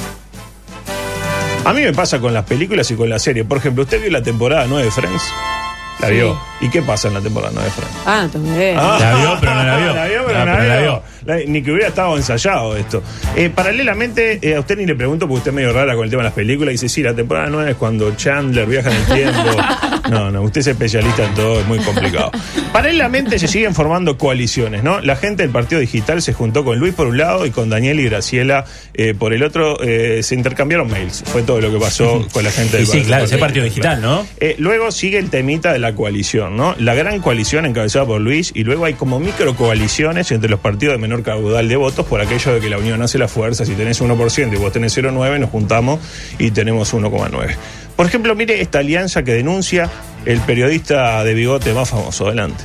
A 1.65 1.73
mí 1.73 1.81
me 1.81 1.93
pasa 1.93 2.19
con 2.19 2.33
las 2.33 2.45
películas 2.45 2.89
y 2.91 2.95
con 2.95 3.09
la 3.09 3.17
serie. 3.19 3.43
Por 3.43 3.57
ejemplo, 3.57 3.83
¿usted 3.83 3.99
vio 4.01 4.11
la 4.11 4.21
temporada 4.21 4.65
9 4.69 4.85
de 4.85 4.91
Friends? 4.91 5.23
La 5.99 6.07
Sí. 6.09 6.13
vio. 6.13 6.39
¿Y 6.61 6.69
qué 6.69 6.81
pasa 6.81 7.07
en 7.07 7.15
la 7.15 7.21
temporada 7.21 7.51
9 7.55 7.69
de 7.69 7.73
Friends? 7.75 7.97
Ah, 8.05 8.27
idea. 8.35 8.77
Ah, 8.79 8.97
La 8.99 9.15
vio, 9.15 9.37
pero 9.39 9.53
no 9.55 9.63
la 9.63 9.77
vio. 9.77 9.93
La 9.95 10.05
vio, 10.05 10.23
pero 10.27 10.39
Ah, 10.39 10.45
no 10.45 10.51
pero 10.51 10.67
la 10.67 10.75
la 10.75 10.81
vio. 10.81 11.47
ni 11.47 11.63
que 11.63 11.71
hubiera 11.71 11.87
estado 11.87 12.15
ensayado 12.17 12.75
esto. 12.77 13.01
Eh, 13.35 13.49
paralelamente, 13.49 14.39
eh, 14.41 14.55
a 14.55 14.59
usted 14.59 14.77
ni 14.77 14.85
le 14.85 14.93
pregunto 14.95 15.25
porque 15.27 15.39
usted 15.39 15.51
es 15.51 15.55
medio 15.55 15.73
rara 15.73 15.95
con 15.95 16.03
el 16.03 16.09
tema 16.11 16.21
de 16.21 16.29
las 16.29 16.33
películas. 16.35 16.73
Dice, 16.73 16.87
sí, 16.89 17.01
la 17.01 17.15
temporada 17.15 17.47
9 17.49 17.71
es 17.71 17.77
cuando 17.77 18.13
Chandler 18.15 18.67
viaja 18.67 18.91
en 18.91 18.97
el 18.97 19.05
tiempo. 19.05 19.41
No, 20.09 20.31
no, 20.31 20.41
usted 20.41 20.61
es 20.61 20.67
especialista 20.67 21.25
en 21.25 21.33
todo, 21.33 21.59
es 21.59 21.67
muy 21.67 21.79
complicado. 21.79 22.31
Paralelamente 22.71 23.39
se 23.39 23.47
siguen 23.47 23.73
formando 23.73 24.17
coaliciones, 24.17 24.83
¿no? 24.83 24.99
La 25.01 25.15
gente 25.15 25.43
del 25.43 25.51
Partido 25.51 25.79
Digital 25.81 26.21
se 26.21 26.33
juntó 26.33 26.63
con 26.63 26.77
Luis 26.79 26.93
por 26.93 27.07
un 27.07 27.17
lado 27.17 27.45
y 27.45 27.51
con 27.51 27.69
Daniel 27.69 27.99
y 27.99 28.05
Graciela 28.05 28.65
eh, 28.93 29.13
por 29.17 29.33
el 29.33 29.43
otro. 29.43 29.77
eh, 29.81 30.21
se 30.23 30.35
intercambiaron 30.35 30.89
mails. 30.89 31.23
Fue 31.25 31.43
todo 31.43 31.61
lo 31.61 31.71
que 31.71 31.79
pasó 31.79 32.25
con 32.33 32.43
la 32.43 32.51
gente 32.51 32.77
del 32.77 32.83
Y 32.83 32.87
sí, 32.89 33.01
claro, 33.03 33.25
ese 33.25 33.37
Partido 33.37 33.63
partido 33.63 33.65
digital, 33.65 34.01
¿no? 34.01 34.27
eh, 34.39 34.55
luego 34.59 34.91
sigue 34.91 35.17
el 35.17 35.29
temita 35.29 35.71
de 35.71 35.79
la 35.79 35.93
coalición, 35.95 36.57
¿no? 36.57 36.75
La 36.79 36.93
gran 36.95 37.19
coalición 37.21 37.65
encabezada 37.65 38.05
por 38.05 38.21
Luis 38.21 38.51
y 38.53 38.63
luego 38.63 38.85
hay 38.85 38.95
como 38.95 39.19
micro 39.19 39.55
coaliciones 39.55 40.31
entre 40.31 40.49
los 40.49 40.59
partidos 40.59 40.95
de 40.95 40.99
menor 40.99 41.23
caudal 41.23 41.67
de 41.67 41.75
votos 41.75 42.05
por 42.05 42.21
aquello 42.21 42.53
de 42.53 42.59
que 42.59 42.69
la 42.69 42.77
unión 42.77 43.01
hace 43.01 43.17
la 43.17 43.27
fuerza. 43.27 43.65
Si 43.65 43.73
tenés 43.73 44.01
1% 44.01 44.53
y 44.53 44.55
vos 44.57 44.73
tenés 44.73 44.97
0,9, 44.97 45.39
nos 45.39 45.49
juntamos 45.49 45.99
y 46.39 46.51
tenemos 46.51 46.93
1,9. 46.93 47.55
Por 47.95 48.05
ejemplo, 48.05 48.35
mire 48.35 48.61
esta 48.61 48.79
alianza 48.79 49.23
que 49.23 49.33
denuncia 49.33 49.89
el 50.25 50.39
periodista 50.41 51.23
de 51.23 51.33
bigote 51.33 51.73
más 51.73 51.89
famoso. 51.89 52.27
Adelante. 52.27 52.63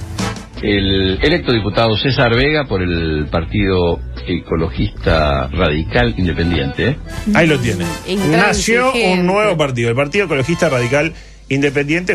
El 0.63 1.19
electo 1.23 1.53
diputado 1.53 1.97
César 1.97 2.35
Vega 2.35 2.67
por 2.67 2.83
el 2.83 3.27
Partido 3.31 3.99
Ecologista 4.27 5.49
Radical 5.49 6.15
Independiente. 6.19 6.89
¿eh? 6.89 6.97
Ahí 7.35 7.47
lo 7.47 7.59
tiene. 7.59 7.85
Nació 8.31 8.93
un 8.93 9.27
nuevo 9.27 9.57
partido, 9.57 9.89
el 9.89 9.97
Partido 9.97 10.27
Ecologista 10.27 10.69
Radical 10.69 11.13
Independiente, 11.13 11.15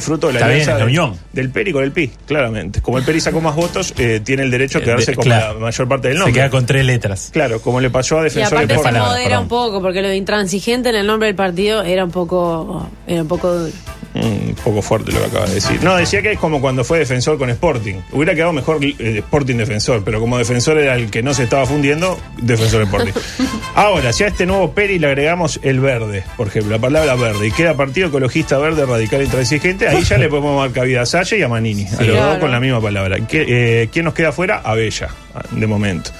fruto 0.01 0.27
de 0.27 0.33
la 0.33 0.39
Está 0.39 0.47
bien, 0.47 0.61
alianza 0.61 0.71
la 0.71 0.77
de- 0.77 0.83
unión. 0.85 1.17
del 1.33 1.49
PERI 1.49 1.71
con 1.73 1.83
el 1.83 1.91
PI, 1.91 2.11
claramente. 2.25 2.81
Como 2.81 2.97
el 2.97 3.03
PERI 3.03 3.19
sacó 3.21 3.41
más 3.41 3.55
votos, 3.55 3.93
eh, 3.97 4.21
tiene 4.23 4.43
el 4.43 4.51
derecho 4.51 4.77
a 4.77 4.81
quedarse 4.81 5.11
de- 5.11 5.15
con 5.15 5.25
claro. 5.25 5.53
la 5.55 5.59
mayor 5.59 5.87
parte 5.87 6.07
del 6.07 6.17
Se 6.17 6.19
nombre. 6.19 6.33
queda 6.33 6.49
con 6.49 6.65
tres 6.65 6.85
letras. 6.85 7.29
Claro, 7.33 7.59
como 7.61 7.81
le 7.81 7.89
pasó 7.89 8.17
a 8.17 8.21
Y 8.21 8.23
Defensor 8.25 8.53
aparte 8.59 8.73
del 8.75 8.83
se 8.83 8.91
modera 8.99 9.23
perdón. 9.29 9.43
un 9.43 9.47
poco, 9.49 9.81
porque 9.81 10.01
lo 10.01 10.07
de 10.07 10.15
intransigente 10.15 10.89
en 10.89 10.95
el 10.95 11.07
nombre 11.07 11.27
del 11.27 11.35
partido 11.35 11.83
era 11.83 12.03
un 12.05 12.11
poco, 12.11 12.89
era 13.07 13.21
un 13.21 13.27
poco 13.27 13.51
duro. 13.53 13.71
Un 14.15 14.55
poco 14.63 14.81
fuerte 14.81 15.11
lo 15.11 15.19
que 15.19 15.25
acaba 15.25 15.45
de 15.45 15.55
decir. 15.55 15.83
No, 15.83 15.93
decía 15.97 16.21
que 16.21 16.31
es 16.31 16.39
como 16.39 16.61
cuando 16.61 16.85
fue 16.85 16.99
defensor 16.99 17.37
con 17.37 17.49
Sporting. 17.49 17.95
Hubiera 18.13 18.33
quedado 18.33 18.53
mejor 18.53 18.79
eh, 18.81 18.95
Sporting 19.17 19.55
defensor, 19.57 20.03
pero 20.05 20.21
como 20.21 20.37
defensor 20.37 20.77
era 20.77 20.95
el 20.95 21.11
que 21.11 21.21
no 21.21 21.33
se 21.33 21.43
estaba 21.43 21.65
fundiendo, 21.65 22.17
defensor 22.41 22.83
Sporting. 22.83 23.11
Ahora, 23.75 24.13
si 24.13 24.23
a 24.23 24.27
este 24.27 24.45
nuevo 24.45 24.71
Peri 24.71 24.99
le 24.99 25.07
agregamos 25.07 25.59
el 25.63 25.81
verde, 25.81 26.23
por 26.37 26.47
ejemplo, 26.47 26.71
la 26.71 26.79
palabra 26.79 27.15
verde, 27.15 27.47
y 27.47 27.51
queda 27.51 27.73
Partido 27.75 28.07
Ecologista 28.07 28.57
Verde 28.57 28.85
Radical 28.85 29.21
Intransigente, 29.25 29.87
ahí 29.87 30.03
ya 30.03 30.17
le 30.17 30.29
podemos 30.29 30.61
dar 30.61 30.71
cabida 30.71 31.01
a 31.01 31.05
Salle 31.05 31.39
y 31.39 31.41
a 31.41 31.47
Manini, 31.47 31.87
a 31.99 32.03
los 32.03 32.15
dos 32.17 32.37
con 32.37 32.51
la 32.51 32.59
misma 32.59 32.79
palabra. 32.79 33.17
¿Qué, 33.27 33.45
eh, 33.47 33.89
¿Quién 33.91 34.05
nos 34.05 34.13
queda 34.13 34.29
afuera? 34.29 34.61
A 34.63 34.75
Bella, 34.75 35.09
de 35.51 35.67
momento. 35.67 36.11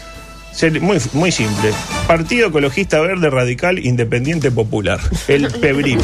Muy, 0.82 0.98
muy 1.14 1.32
simple. 1.32 1.72
Partido 2.08 2.48
Ecologista 2.48 3.00
Verde 3.02 3.30
Radical 3.30 3.78
Independiente 3.80 4.52
Popular. 4.52 5.00
El 5.28 5.48
PEBRIP 5.62 6.00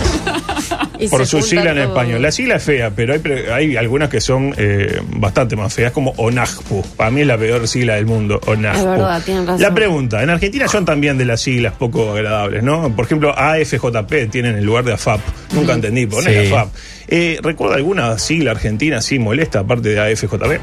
por 1.09 1.25
su 1.25 1.41
sigla 1.41 1.71
en 1.71 1.77
todo. 1.77 1.87
español. 1.87 2.21
La 2.21 2.31
sigla 2.31 2.55
es 2.55 2.63
fea, 2.63 2.91
pero 2.91 3.13
hay, 3.13 3.21
hay 3.51 3.75
algunas 3.77 4.09
que 4.09 4.21
son 4.21 4.53
eh, 4.57 5.01
bastante 5.15 5.55
más 5.55 5.73
feas, 5.73 5.91
como 5.91 6.11
ONAJPU. 6.17 6.83
Para 6.95 7.09
mí 7.11 7.21
es 7.21 7.27
la 7.27 7.37
peor 7.37 7.67
sigla 7.67 7.95
del 7.95 8.05
mundo, 8.05 8.39
ONAJPU. 8.45 8.79
Es 8.79 8.85
verdad, 8.85 9.23
tienen 9.23 9.47
razón. 9.47 9.61
La 9.61 9.73
pregunta, 9.73 10.21
en 10.21 10.29
Argentina 10.29 10.67
son 10.67 10.85
también 10.85 11.17
de 11.17 11.25
las 11.25 11.41
siglas 11.41 11.73
poco 11.73 12.11
agradables, 12.11 12.61
¿no? 12.61 12.93
Por 12.95 13.05
ejemplo, 13.05 13.33
AFJP 13.37 14.29
tienen 14.29 14.57
en 14.57 14.65
lugar 14.65 14.83
de 14.83 14.93
AFAP. 14.93 15.21
Nunca 15.53 15.73
entendí, 15.73 16.05
poner 16.05 16.45
Sí. 16.47 16.53
AFAP. 16.53 16.69
Eh, 17.07 17.39
¿Recuerda 17.41 17.75
alguna 17.77 18.19
sigla 18.19 18.51
argentina 18.51 18.97
así 18.97 19.17
molesta, 19.17 19.59
aparte 19.59 19.89
de 19.89 19.99
AFJP? 19.99 20.59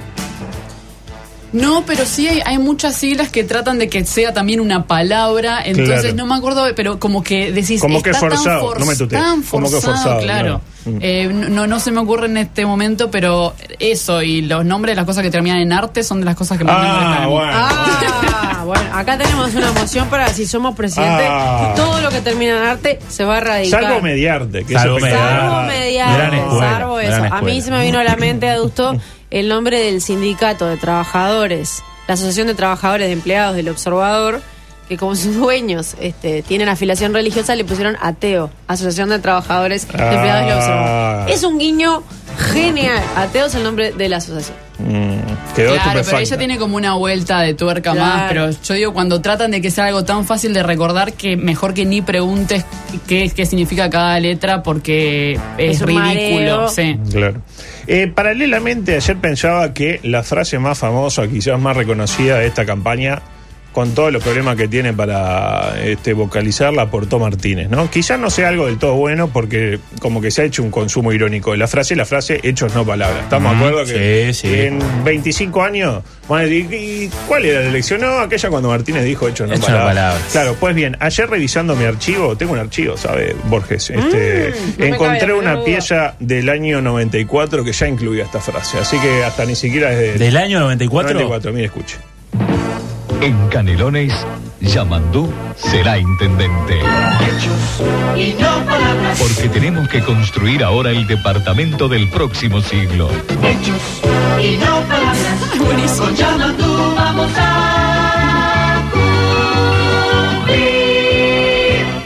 No, 1.53 1.85
pero 1.87 2.05
sí 2.05 2.29
hay, 2.29 2.41
hay 2.45 2.59
muchas 2.59 2.95
siglas 2.97 3.31
que 3.31 3.43
tratan 3.45 3.79
de 3.79 3.89
que 3.89 4.05
sea 4.05 4.33
también 4.35 4.61
una 4.61 4.87
palabra, 4.87 5.61
entonces 5.65 6.01
Claro. 6.01 6.17
no 6.17 6.27
me 6.27 6.35
acuerdo, 6.35 6.65
pero 6.77 6.99
como 6.99 7.23
que 7.23 7.53
decís, 7.53 7.81
Como 7.81 8.03
que 8.03 8.11
está 8.11 8.21
forzado, 8.21 8.71
tan, 8.73 8.81
no 8.81 8.87
me 8.87 8.97
tan 8.97 9.43
como 9.43 9.67
que 9.69 9.73
forzado, 9.77 9.95
forzado, 9.97 10.21
claro. 10.21 10.61
Mm. 10.85 10.99
Eh, 11.01 11.29
no, 11.33 11.67
no 11.67 11.81
se 11.81 11.91
me 11.91 12.01
ocurre 12.01 12.27
en 12.27 12.37
este 12.37 12.65
momento, 12.67 13.11
pero 13.11 13.55
eso 13.79 14.23
y 14.23 14.43
los 14.43 14.65
nombres 14.65 14.93
de 14.93 14.97
las 14.97 15.05
cosas 15.07 15.23
que 15.23 15.31
terminan 15.31 15.59
en 15.59 15.73
arte 15.73 16.03
son 16.03 16.21
de 16.21 16.27
las 16.27 16.37
cosas 16.37 16.57
que 16.59 16.65
más 16.65 16.81
me 16.81 16.87
Ah, 16.89 17.21
mí. 17.25 17.31
bueno. 17.31 17.53
Ah, 17.55 18.63
bueno, 18.65 18.85
acá 18.93 19.17
tenemos 19.19 19.55
una 19.55 19.73
moción 19.73 20.09
para 20.09 20.29
si 20.29 20.47
somos 20.47 20.75
presidente, 20.77 21.25
Ah. 21.29 21.73
todo 21.77 22.01
lo 22.01 22.11
que 22.11 22.21
termina 22.21 22.59
en 22.59 22.65
arte 22.65 22.99
se 23.09 23.25
va 23.25 23.37
a 23.37 23.39
erradicar. 23.39 23.83
Salvo 23.85 24.01
mediarte, 24.03 24.65
que 24.65 24.75
Salvo 24.75 24.97
pecado. 24.97 25.19
Salvo 25.29 25.71
escuela, 25.71 26.61
salvo 26.61 27.01
eso. 27.01 27.11
gran 27.11 27.33
A 27.33 27.41
mí 27.43 27.61
se 27.63 27.71
me 27.71 27.83
vino 27.83 27.99
a 27.99 28.05
la 28.05 28.17
mente, 28.17 28.49
adusto, 28.49 28.95
el 29.31 29.49
nombre 29.49 29.81
del 29.81 30.01
sindicato 30.01 30.67
de 30.67 30.77
trabajadores, 30.77 31.83
la 32.07 32.15
Asociación 32.15 32.47
de 32.47 32.55
Trabajadores 32.55 33.07
de 33.09 33.13
Empleados 33.13 33.57
del 33.57 33.69
Observador, 33.69 34.41
que 34.89 34.97
como 34.97 35.15
sus 35.15 35.37
dueños 35.37 35.95
este, 36.01 36.43
tienen 36.43 36.69
afiliación 36.69 37.13
religiosa, 37.13 37.55
le 37.55 37.65
pusieron 37.65 37.97
ateo, 38.01 38.51
Asociación 38.69 39.11
de 39.11 39.19
Trabajadores 39.19 39.87
de 39.87 39.93
Empleados 40.03 40.47
del 40.47 40.53
Ah. 40.53 40.57
Observador. 40.59 41.31
Es 41.31 41.43
un 41.45 41.59
guiño 41.59 42.03
genial. 42.53 43.03
Ateo 43.17 43.47
es 43.47 43.55
el 43.55 43.65
nombre 43.65 43.93
de 43.93 44.09
la 44.09 44.17
asociación. 44.17 44.57
Mm, 44.79 45.55
quedó 45.57 45.75
Claro, 45.75 46.01
pero 46.05 46.19
ella 46.19 46.39
tiene 46.39 46.57
como 46.57 46.77
una 46.77 46.95
vuelta 46.95 47.41
de 47.41 47.55
tuerca 47.55 47.93
Claro. 47.93 48.01
más, 48.01 48.29
pero 48.29 48.51
yo 48.51 48.75
digo, 48.75 48.93
cuando 48.93 49.21
tratan 49.21 49.51
de 49.51 49.61
que 49.61 49.71
sea 49.71 49.87
algo 49.87 50.05
tan 50.05 50.25
fácil 50.25 50.53
de 50.55 50.63
recordar 50.63 51.13
que 51.15 51.37
mejor 51.37 51.75
que 51.75 51.85
ni 51.85 52.01
preguntes 52.01 52.65
qué, 53.09 53.31
qué 53.35 53.45
significa 53.45 53.91
cada 53.91 54.19
letra 54.21 54.63
porque 54.63 55.39
es, 55.57 55.81
ridículo. 55.81 56.69
Sí. 56.69 56.97
Claro. 57.11 57.43
Eh, 57.87 58.07
paralelamente, 58.15 58.95
ayer 58.95 59.17
pensaba 59.17 59.73
que 59.75 59.99
la 60.05 60.23
frase 60.23 60.59
más 60.59 60.79
famosa, 60.79 61.27
quizás 61.27 61.59
más 61.59 61.77
reconocida 61.77 62.39
de 62.39 62.47
esta 62.47 62.65
campaña, 62.65 63.21
con 63.79 63.95
todos 63.95 64.13
los 64.13 64.25
problemas 64.25 64.57
que 64.57 64.67
tiene 64.67 64.93
para 64.93 65.77
este, 65.85 66.13
vocalizar, 66.13 66.73
la 66.73 66.83
aportó 66.83 67.21
Martínez, 67.21 67.69
¿no? 67.71 67.89
Quizás 67.89 68.19
no 68.19 68.29
sea 68.29 68.49
algo 68.49 68.67
del 68.67 68.77
todo 68.77 68.95
bueno 68.95 69.29
porque 69.29 69.79
como 70.01 70.21
que 70.21 70.33
se 70.33 70.43
ha 70.43 70.45
hecho 70.47 70.65
un 70.65 70.73
consumo 70.73 71.13
irónico 71.13 71.53
de 71.53 71.59
la 71.59 71.69
frase, 71.69 71.95
la 71.95 72.05
frase 72.05 72.41
hechos 72.43 72.75
no 72.75 72.85
palabras. 72.85 73.23
¿Estamos 73.23 73.53
de 73.53 73.57
acuerdo? 73.57 73.85
Que 73.85 74.33
sí, 74.35 74.49
sí. 74.49 74.53
en 74.63 74.81
25 75.05 75.63
años, 75.63 76.03
¿y 76.51 77.09
cuál 77.29 77.45
era 77.45 77.61
la 77.61 77.69
elección? 77.69 78.01
No, 78.01 78.19
aquella 78.19 78.49
cuando 78.51 78.69
Martínez 78.69 79.05
dijo 79.05 79.29
hechos 79.29 79.47
no 79.49 79.55
Hechos 79.55 79.69
no 79.69 79.77
palabras. 79.77 79.95
palabras. 79.95 80.29
Claro, 80.33 80.57
pues 80.59 80.75
bien, 80.75 80.97
ayer 80.99 81.31
revisando 81.31 81.77
mi 81.77 81.85
archivo, 81.85 82.37
tengo 82.37 82.55
un 82.55 82.59
archivo, 82.59 82.97
¿sabe, 82.97 83.37
Borges? 83.45 83.91
Este, 83.91 84.49
Mm, 84.51 84.71
no 84.71 84.77
cabe 84.77 84.89
encontré 84.89 85.33
una 85.35 85.53
duda. 85.55 85.65
pieza 85.65 86.15
del 86.19 86.49
año 86.49 86.83
94 86.83 87.63
que 87.63 87.71
ya 87.73 87.87
incluía 87.87 88.25
esta 88.25 88.41
frase. 88.41 88.77
Así 88.79 88.99
que 88.99 89.23
hasta 89.23 89.45
ni 89.45 89.55
siquiera 89.55 89.93
es 89.93 89.99
de 89.99 90.19
Del 90.19 90.37
año 90.37 90.59
94. 90.59 91.13
94. 91.15 91.53
Mire, 91.53 91.67
escuche. 91.67 91.97
En 93.21 93.49
Canelones, 93.49 94.13
Yamandú 94.61 95.33
será 95.57 95.99
intendente. 95.99 96.79
Porque 99.19 99.49
tenemos 99.49 99.89
que 99.89 100.01
construir 100.03 100.63
ahora 100.63 100.91
el 100.91 101.07
departamento 101.07 101.89
del 101.89 102.09
próximo 102.11 102.61
siglo. 102.61 103.09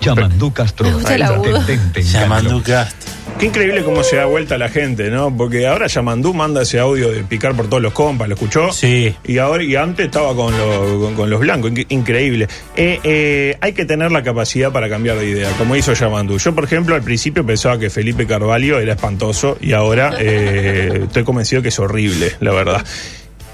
Yamandú 0.01 0.53
Castro, 0.53 0.87
Me 0.87 0.95
gusta 0.95 1.15
el 1.15 1.23
agudo. 1.23 1.59
intendente 1.61 2.01
en 2.01 2.07
Yamandú 2.07 2.63
Canelones. 2.63 2.65
Castro. 2.65 3.12
Qué 3.43 3.47
increíble 3.49 3.83
cómo 3.83 4.05
se 4.05 4.15
da 4.15 4.27
vuelta 4.27 4.57
la 4.57 4.69
gente, 4.69 5.11
¿no? 5.11 5.37
Porque 5.37 5.67
ahora 5.67 5.89
Yamandú 5.89 6.33
manda 6.33 6.63
ese 6.63 6.79
audio 6.79 7.11
de 7.11 7.25
picar 7.25 7.57
por 7.57 7.67
todos 7.67 7.83
los 7.83 7.93
compas, 7.93 8.29
¿lo 8.29 8.35
escuchó? 8.35 8.71
Sí. 8.73 9.17
Y 9.25 9.39
ahora 9.39 9.65
y 9.65 9.75
antes 9.75 10.07
estaba 10.07 10.33
con, 10.37 10.57
lo- 10.57 11.01
con, 11.01 11.15
con 11.17 11.29
los 11.29 11.41
blancos, 11.41 11.73
increíble. 11.89 12.47
Eh, 12.77 13.01
eh, 13.03 13.57
hay 13.61 13.73
que 13.73 13.85
tener 13.85 14.13
la 14.13 14.23
capacidad 14.23 14.71
para 14.71 14.89
cambiar 14.89 15.19
de 15.19 15.29
idea, 15.29 15.51
como 15.59 15.75
hizo 15.75 15.93
Yamandú. 15.93 16.39
Yo, 16.39 16.55
por 16.55 16.63
ejemplo, 16.63 16.95
al 16.95 17.03
principio 17.03 17.45
pensaba 17.45 17.81
que 17.81 17.91
Felipe 17.91 18.29
Carvalho 18.29 18.79
era 18.79 18.93
espantoso 18.93 19.59
y 19.61 19.73
ahora 19.73 20.13
eh, 20.21 21.01
estoy 21.07 21.25
convencido 21.25 21.63
que 21.63 21.71
es 21.71 21.79
horrible, 21.81 22.31
la 22.39 22.53
verdad. 22.53 22.87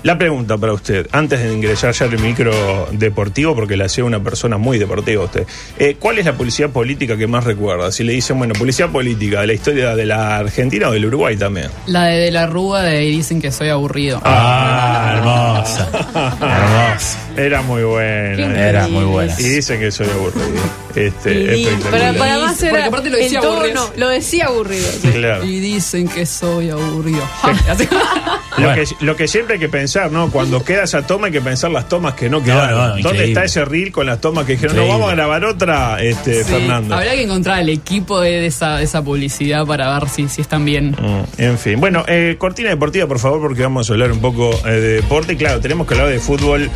La 0.05 0.17
pregunta 0.17 0.57
para 0.57 0.73
usted, 0.75 1.09
antes 1.11 1.43
de 1.43 1.53
ingresar 1.53 1.93
ya 1.93 2.07
al 2.07 2.19
micro 2.21 2.89
deportivo, 2.93 3.55
porque 3.57 3.77
la 3.77 3.87
hace 3.87 4.03
una 4.03 4.23
persona 4.23 4.57
muy 4.57 4.79
deportiva 4.79 5.25
usted, 5.25 5.45
eh, 5.79 5.97
¿cuál 5.99 6.19
es 6.21 6.25
la 6.25 6.35
publicidad 6.35 6.71
política 6.71 7.17
que 7.17 7.27
más 7.27 7.43
recuerda? 7.45 7.91
Si 7.91 8.05
le 8.05 8.13
dicen, 8.13 8.39
bueno, 8.39 8.55
publicidad 8.55 8.91
política 8.91 9.41
de 9.41 9.49
la 9.49 9.53
historia 9.55 9.97
de 9.97 10.07
la 10.07 10.37
Argentina 10.39 10.89
o 10.89 10.93
del 10.93 11.07
Uruguay 11.07 11.37
también. 11.37 11.69
La 11.87 12.05
de, 12.05 12.19
de 12.19 12.31
la 12.31 12.47
Rúa 12.47 12.83
de 12.83 13.01
dicen 13.01 13.41
que 13.43 13.51
soy 13.51 13.71
aburrido. 13.71 14.21
Ah, 14.25 15.15
hermosa. 15.17 15.89
hermosa. 16.41 17.19
Era 17.37 17.63
muy 17.63 17.83
buena. 17.83 18.69
Era 18.69 18.89
muy 18.89 19.05
buena. 19.05 19.35
Y 19.39 19.45
dicen 19.45 19.81
que 19.81 19.91
soy 19.91 20.09
aburrido. 20.09 20.47
Este, 20.95 21.57
Y- 21.57 21.65
espectacular. 21.67 21.91
para, 21.91 22.19
para 22.19 22.39
más 22.39 22.55
Porque 22.59 22.69
era 22.77 22.87
aparte 22.87 23.11
lo 23.11 23.17
decía 23.17 23.39
aburrido. 23.41 23.93
lo 23.97 24.09
decía 24.09 24.47
aburrido. 24.47 24.89
sí. 25.03 25.09
Claro. 25.09 25.45
Y 25.45 25.59
dicen 25.61 26.09
que 26.09 26.25
soy 26.27 26.71
aburrido. 26.71 27.23
Lo, 28.59 28.67
Bueno. 28.69 28.83
que, 28.99 29.05
lo 29.05 29.17
que 29.17 29.29
siempre 29.29 29.55
hay 29.55 29.61
que 29.61 29.69
pensar, 29.69 30.11
¿no? 30.11 30.31
Cuando 30.31 30.65
queda 30.65 30.85
esa 30.85 31.07
toma 31.07 31.27
hay 31.29 31.33
que 31.33 31.41
pensar 31.41 31.71
las 31.71 31.89
tomas 31.89 32.15
que 32.15 32.29
no 32.29 32.43
quedaron. 32.43 32.77
no, 32.79 32.87
¿Dónde 32.89 33.01
increíble. 33.01 33.29
está 33.29 33.45
ese 33.45 33.65
reel 33.65 33.93
con 33.93 34.07
las 34.07 34.21
tomas 34.21 34.45
que 34.47 34.53
dijeron, 34.53 34.77
no, 34.77 34.87
vamos 34.89 35.11
a 35.11 35.15
grabar 35.15 35.45
otra, 35.45 36.03
este, 36.03 36.45
Sí, 36.45 36.51
Fernando? 36.51 36.95
Habría 36.95 37.13
que 37.15 37.23
encontrar 37.23 37.61
el 37.61 37.69
equipo 37.69 38.21
de, 38.21 38.47
esa, 38.47 38.77
de 38.79 38.85
esa 38.85 39.03
publicidad 39.03 39.65
para 39.67 39.99
ver 39.99 40.09
si, 40.09 40.29
si 40.29 40.41
están 40.43 40.65
bien. 40.65 40.91
Mm, 41.01 41.41
En 41.41 41.59
fin, 41.59 41.81
bueno, 41.81 42.05
eh, 42.09 42.37
cortina 42.39 42.71
deportiva, 42.71 43.07
por 43.07 43.19
favor, 43.19 43.41
porque 43.41 43.63
vamos 43.63 43.89
a 43.89 43.93
hablar 43.93 44.13
un 44.13 44.21
poco 44.21 44.51
eh, 44.67 44.71
de 44.73 44.93
deporte. 44.95 45.37
Claro, 45.37 45.61
tenemos 45.61 45.87
que 45.87 45.95
hablar 45.95 46.09
de 46.11 46.19
fútbol 46.19 46.71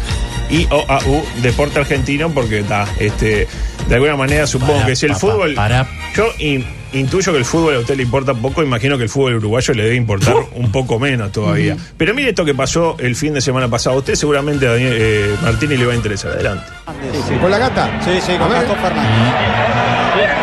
y 0.50 0.66
OAU, 0.70 1.22
deporte 1.42 1.78
argentino, 1.80 2.30
porque 2.30 2.60
está, 2.60 2.86
este, 2.98 3.46
de 3.88 3.94
alguna 3.94 4.16
manera 4.16 4.46
supongo 4.46 4.74
Para, 4.74 4.86
que 4.86 4.96
si 4.96 5.06
el 5.06 5.12
pa, 5.12 5.18
pa, 5.18 5.20
fútbol. 5.20 5.54
para. 5.54 5.88
Yo 6.14 6.26
in- 6.38 6.64
intuyo 6.92 7.32
que 7.32 7.38
el 7.38 7.44
fútbol 7.44 7.76
a 7.76 7.78
usted 7.80 7.96
le 7.96 8.02
importa 8.02 8.34
poco, 8.34 8.62
imagino 8.62 8.96
que 8.96 9.04
el 9.04 9.08
fútbol 9.08 9.36
uruguayo 9.36 9.74
le 9.74 9.84
debe 9.84 9.96
importar 9.96 10.34
un 10.54 10.70
poco 10.70 10.98
menos 10.98 11.32
todavía. 11.32 11.76
Pero 11.96 12.14
mire 12.14 12.30
esto 12.30 12.44
que 12.44 12.54
pasó 12.54 12.96
el 12.98 13.16
fin 13.16 13.34
de 13.34 13.40
semana 13.40 13.68
pasado. 13.68 13.96
A 13.96 13.98
usted 13.98 14.14
seguramente, 14.14 14.66
Daniel 14.66 14.94
eh, 14.96 15.36
Martínez, 15.42 15.78
le 15.78 15.86
va 15.86 15.92
a 15.92 15.96
interesar. 15.96 16.32
Adelante. 16.32 16.64
¿Con 17.40 17.50
la 17.50 17.58
gata? 17.58 18.00
Sí, 18.04 18.20
sí, 18.24 18.36
con 18.36 18.50
Gastón 18.50 18.76
Fernández. 18.76 20.41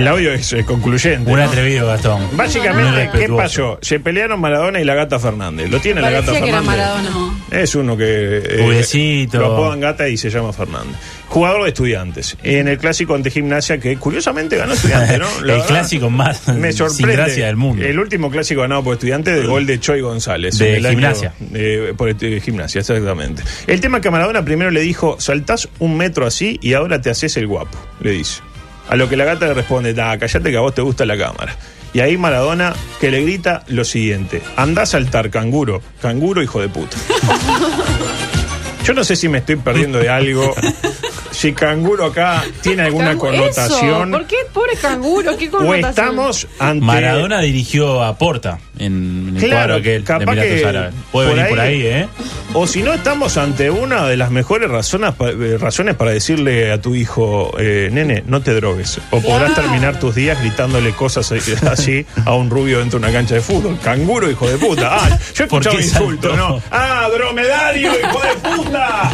El 0.00 0.08
audio 0.08 0.32
es, 0.32 0.56
concluyente. 0.64 1.30
Un 1.30 1.38
¿no? 1.38 1.44
atrevido, 1.44 1.86
Gastón. 1.86 2.26
Básicamente, 2.32 3.10
¿qué 3.18 3.28
pasó? 3.28 3.78
Se 3.82 4.00
pelearon 4.00 4.40
Maradona 4.40 4.80
y 4.80 4.84
la 4.84 4.94
gata 4.94 5.18
Fernández. 5.18 5.68
¿Lo 5.70 5.78
tiene 5.78 6.00
la 6.00 6.08
gata 6.08 6.32
que 6.32 6.38
era 6.38 6.62
Fernández? 6.62 6.66
Maradona. 6.66 7.34
Es 7.50 7.74
uno 7.74 7.98
que 7.98 8.38
eh, 8.42 9.26
lo 9.34 9.52
apodan 9.52 9.80
gata 9.80 10.08
y 10.08 10.16
se 10.16 10.30
llama 10.30 10.54
Fernández. 10.54 10.96
Jugador 11.28 11.64
de 11.64 11.68
estudiantes. 11.68 12.38
En 12.42 12.66
el 12.66 12.78
clásico 12.78 13.14
ante 13.14 13.30
gimnasia 13.30 13.78
que 13.78 13.98
curiosamente 13.98 14.56
ganó 14.56 14.72
estudiante, 14.72 15.18
¿no? 15.18 15.26
El 15.40 15.44
verdad, 15.46 15.66
clásico 15.66 16.08
más 16.08 16.48
me 16.48 16.72
sin 16.72 16.78
sorprende. 16.88 17.16
gracia 17.16 17.46
del 17.46 17.56
mundo. 17.56 17.84
El 17.84 17.98
último 17.98 18.30
clásico 18.30 18.62
ganado 18.62 18.82
por 18.82 18.94
estudiante 18.94 19.32
de 19.32 19.46
gol 19.46 19.66
de 19.66 19.78
Choi 19.80 20.00
González. 20.00 20.56
De 20.56 20.78
el 20.78 20.86
año- 20.86 20.96
Gimnasia. 20.96 21.34
eh, 21.52 21.92
por 21.94 22.08
eh, 22.08 22.40
gimnasia, 22.40 22.80
exactamente. 22.80 23.42
El 23.66 23.82
tema 23.82 23.98
es 23.98 24.02
que 24.02 24.10
Maradona 24.10 24.44
primero 24.46 24.70
le 24.70 24.80
dijo, 24.80 25.20
saltás 25.20 25.68
un 25.78 25.98
metro 25.98 26.26
así 26.26 26.58
y 26.62 26.72
ahora 26.72 27.02
te 27.02 27.10
haces 27.10 27.36
el 27.36 27.46
guapo, 27.46 27.76
le 28.00 28.12
dice. 28.12 28.40
A 28.88 28.96
lo 28.96 29.08
que 29.08 29.16
la 29.16 29.24
gata 29.24 29.46
le 29.46 29.54
responde, 29.54 29.94
ah, 30.00 30.18
callate 30.18 30.50
que 30.50 30.56
a 30.56 30.60
vos 30.60 30.74
te 30.74 30.82
gusta 30.82 31.04
la 31.06 31.16
cámara. 31.16 31.56
Y 31.92 32.00
ahí 32.00 32.16
Maradona 32.16 32.72
que 33.00 33.10
le 33.10 33.22
grita 33.22 33.64
lo 33.68 33.84
siguiente, 33.84 34.42
andá 34.56 34.82
a 34.82 34.86
saltar, 34.86 35.30
canguro, 35.30 35.82
canguro 36.00 36.42
hijo 36.42 36.60
de 36.60 36.68
puta. 36.68 36.96
Yo 38.84 38.94
no 38.94 39.04
sé 39.04 39.16
si 39.16 39.28
me 39.28 39.38
estoy 39.38 39.56
perdiendo 39.56 39.98
de 39.98 40.08
algo. 40.08 40.54
Si 41.40 41.54
canguro 41.54 42.04
acá 42.04 42.44
tiene 42.60 42.82
alguna 42.82 43.14
Cangu- 43.14 43.18
connotación. 43.18 44.08
Eso, 44.08 44.18
¿Por 44.18 44.26
qué 44.26 44.36
pobre 44.52 44.72
canguro? 44.76 45.36
¿Qué 45.38 45.48
O 45.48 45.50
connotación? 45.52 45.88
estamos 45.88 46.46
ante. 46.58 46.84
Maradona 46.84 47.40
dirigió 47.40 48.02
a 48.02 48.18
Porta 48.18 48.58
en, 48.78 49.28
en 49.30 49.36
el 49.36 49.42
Claro, 49.44 49.54
cuadro 49.56 49.74
aquel 49.76 50.00
de 50.02 50.04
capaz 50.06 50.22
Emiratos 50.32 50.52
que 50.60 50.66
Árabes. 50.66 50.94
Puede 51.10 51.28
por 51.28 51.36
venir 51.36 51.48
por 51.50 51.60
ahí- 51.60 51.82
¿eh? 51.86 52.08
O 52.52 52.66
si 52.66 52.82
no, 52.82 52.92
estamos 52.92 53.38
ante 53.38 53.70
una 53.70 54.06
de 54.06 54.18
las 54.18 54.30
mejores 54.30 54.68
razones, 54.70 55.14
eh, 55.20 55.56
razones 55.58 55.94
para 55.94 56.10
decirle 56.10 56.72
a 56.72 56.80
tu 56.82 56.94
hijo, 56.94 57.52
eh, 57.58 57.88
nene, 57.90 58.22
no 58.26 58.42
te 58.42 58.52
drogues. 58.52 59.00
O 59.10 59.20
podrás 59.22 59.54
terminar 59.54 59.98
tus 59.98 60.14
días 60.14 60.38
gritándole 60.40 60.90
cosas 60.92 61.32
eh, 61.32 61.40
así 61.70 62.04
a 62.26 62.34
un 62.34 62.50
rubio 62.50 62.80
dentro 62.80 62.98
de 62.98 63.06
una 63.06 63.14
cancha 63.14 63.36
de 63.36 63.40
fútbol. 63.40 63.78
Canguro, 63.82 64.30
hijo 64.30 64.46
de 64.46 64.58
puta. 64.58 64.96
Ah, 64.96 65.18
yo 65.34 65.44
he 65.44 65.48
¿Por 65.48 65.62
escuchado 65.66 65.88
saltó? 66.06 66.36
¿no? 66.36 66.62
Ah, 66.70 67.08
dromedario, 67.14 67.92
hijo 67.98 68.20
de 68.20 68.34
puta. 68.56 69.10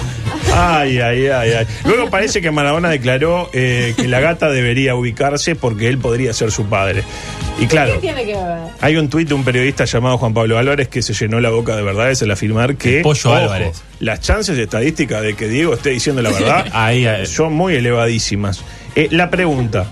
Ay, 0.54 0.98
ay, 1.00 1.26
ay, 1.26 1.52
ay. 1.52 1.66
Luego 1.84 2.08
parece 2.10 2.40
que 2.40 2.50
Maradona 2.50 2.88
declaró 2.88 3.50
eh, 3.52 3.94
que 3.96 4.08
la 4.08 4.20
gata 4.20 4.50
debería 4.50 4.94
ubicarse 4.94 5.54
porque 5.54 5.88
él 5.88 5.98
podría 5.98 6.32
ser 6.32 6.50
su 6.50 6.66
padre. 6.66 7.02
Y 7.58 7.66
claro. 7.66 7.94
¿Qué 7.94 7.98
tiene 8.00 8.24
que 8.24 8.34
ver? 8.34 8.58
Hay 8.80 8.96
un 8.96 9.08
tuit 9.08 9.28
de 9.28 9.34
un 9.34 9.44
periodista 9.44 9.84
llamado 9.84 10.18
Juan 10.18 10.32
Pablo 10.34 10.58
Álvarez 10.58 10.88
que 10.88 11.02
se 11.02 11.12
llenó 11.14 11.40
la 11.40 11.50
boca 11.50 11.76
de 11.76 11.82
verdades 11.82 12.22
al 12.22 12.30
afirmar 12.30 12.76
que 12.76 12.98
El 12.98 13.02
pollo 13.02 13.30
ojo, 13.30 13.38
Álvarez. 13.38 13.82
las 14.00 14.20
chances 14.20 14.56
estadísticas 14.58 15.22
de 15.22 15.34
que 15.34 15.48
Diego 15.48 15.74
esté 15.74 15.90
diciendo 15.90 16.22
la 16.22 16.30
verdad 16.30 16.66
Ahí, 16.72 17.06
ahí. 17.06 17.26
son 17.26 17.52
muy 17.52 17.74
elevadísimas. 17.74 18.62
Eh, 18.94 19.08
la 19.10 19.28
pregunta, 19.30 19.86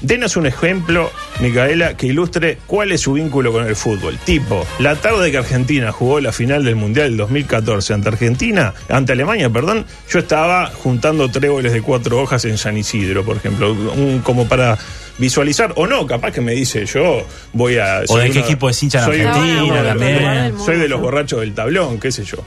denos 0.00 0.36
un 0.36 0.46
ejemplo, 0.46 1.10
Micaela, 1.40 1.96
que 1.96 2.06
ilustre 2.06 2.58
cuál 2.66 2.92
es 2.92 3.00
su 3.02 3.14
vínculo 3.14 3.52
con 3.52 3.66
el 3.66 3.76
fútbol. 3.76 4.18
Tipo, 4.24 4.66
la 4.78 4.96
tarde 4.96 5.30
que 5.30 5.38
Argentina 5.38 5.92
jugó 5.92 6.20
la 6.20 6.32
final 6.32 6.64
del 6.64 6.76
Mundial 6.76 7.08
del 7.08 7.16
2014 7.18 7.94
ante 7.94 8.08
Argentina, 8.08 8.74
ante 8.88 9.12
Alemania, 9.12 9.50
perdón, 9.50 9.86
yo 10.10 10.18
estaba 10.18 10.66
juntando 10.66 11.28
tréboles 11.30 11.72
de 11.72 11.82
cuatro 11.82 12.20
hojas 12.20 12.44
en 12.44 12.58
San 12.58 12.76
Isidro, 12.76 13.24
por 13.24 13.36
ejemplo, 13.36 13.72
un- 13.72 14.20
como 14.22 14.46
para 14.48 14.76
visualizar, 15.18 15.72
o 15.76 15.86
no, 15.86 16.06
capaz 16.06 16.30
que 16.32 16.40
me 16.42 16.52
dice 16.52 16.84
yo 16.84 17.26
voy 17.54 17.78
a... 17.78 18.02
O 18.08 18.18
de 18.18 18.30
qué 18.30 18.40
equipo 18.40 18.68
es 18.68 18.82
hincha 18.82 18.98
en 18.98 19.04
soy 19.06 19.20
Argentina 19.22 19.82
también. 19.84 20.54
Soy 20.58 20.76
de 20.78 20.88
los 20.88 21.00
borrachos 21.00 21.40
del 21.40 21.54
tablón, 21.54 21.98
qué 21.98 22.12
sé 22.12 22.24
yo. 22.24 22.38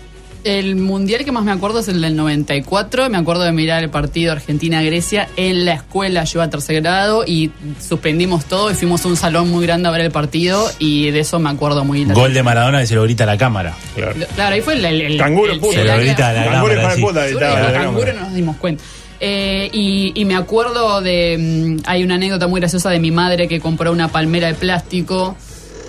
El 0.45 0.77
mundial 0.77 1.25
que 1.25 1.33
más 1.33 1.43
me 1.43 1.51
acuerdo 1.51 1.79
es 1.79 1.89
el 1.89 2.01
del 2.01 2.15
94. 2.15 3.09
Me 3.09 3.17
acuerdo 3.17 3.43
de 3.43 3.51
mirar 3.51 3.83
el 3.83 3.89
partido 3.89 4.31
Argentina-Grecia 4.31 5.27
en 5.35 5.65
la 5.65 5.73
escuela. 5.73 6.23
Yo 6.23 6.41
a 6.41 6.49
tercer 6.49 6.81
grado 6.81 7.25
y 7.27 7.51
suspendimos 7.85 8.45
todo 8.45 8.71
y 8.71 8.73
fuimos 8.73 9.03
a 9.03 9.09
un 9.09 9.17
salón 9.17 9.49
muy 9.49 9.65
grande 9.65 9.89
a 9.89 9.91
ver 9.91 10.01
el 10.01 10.11
partido 10.11 10.65
y 10.79 11.11
de 11.11 11.19
eso 11.19 11.39
me 11.39 11.49
acuerdo 11.49 11.83
muy 11.83 12.05
Gol 12.05 12.33
de 12.33 12.41
Maradona 12.41 12.79
que 12.79 12.87
se 12.87 12.95
lo 12.95 13.03
grita 13.03 13.25
a 13.25 13.27
la 13.27 13.37
cámara. 13.37 13.75
Claro. 13.95 14.13
Claro, 14.35 14.55
ahí 14.55 14.61
fue 14.61 14.75
el. 14.75 14.85
el, 14.85 15.01
el- 15.01 15.17
Canguro, 15.17 15.51
el- 15.51 15.59
puta. 15.59 15.73
Se 15.73 15.83
lo 15.83 15.97
grita 15.97 16.29
a 16.29 16.33
la 16.33 16.43
Canguro, 16.45 16.73
cámara. 16.75 16.89
de 16.89 16.95
sí. 16.95 17.01
puta, 17.01 17.61
la 17.61 17.73
canguro 17.73 18.13
no 18.13 18.19
nos 18.21 18.33
dimos 18.33 18.55
cuenta. 18.57 18.83
Eh, 19.19 19.69
y, 19.73 20.13
y 20.15 20.23
me 20.23 20.35
acuerdo 20.37 21.01
de. 21.01 21.37
mm, 21.37 21.83
hay 21.85 22.03
una 22.03 22.15
anécdota 22.15 22.47
muy 22.47 22.61
graciosa 22.61 22.89
de 22.89 22.99
mi 22.99 23.11
madre 23.11 23.49
que 23.49 23.59
compró 23.59 23.91
una 23.91 24.07
palmera 24.07 24.47
de 24.47 24.53
plástico. 24.53 25.35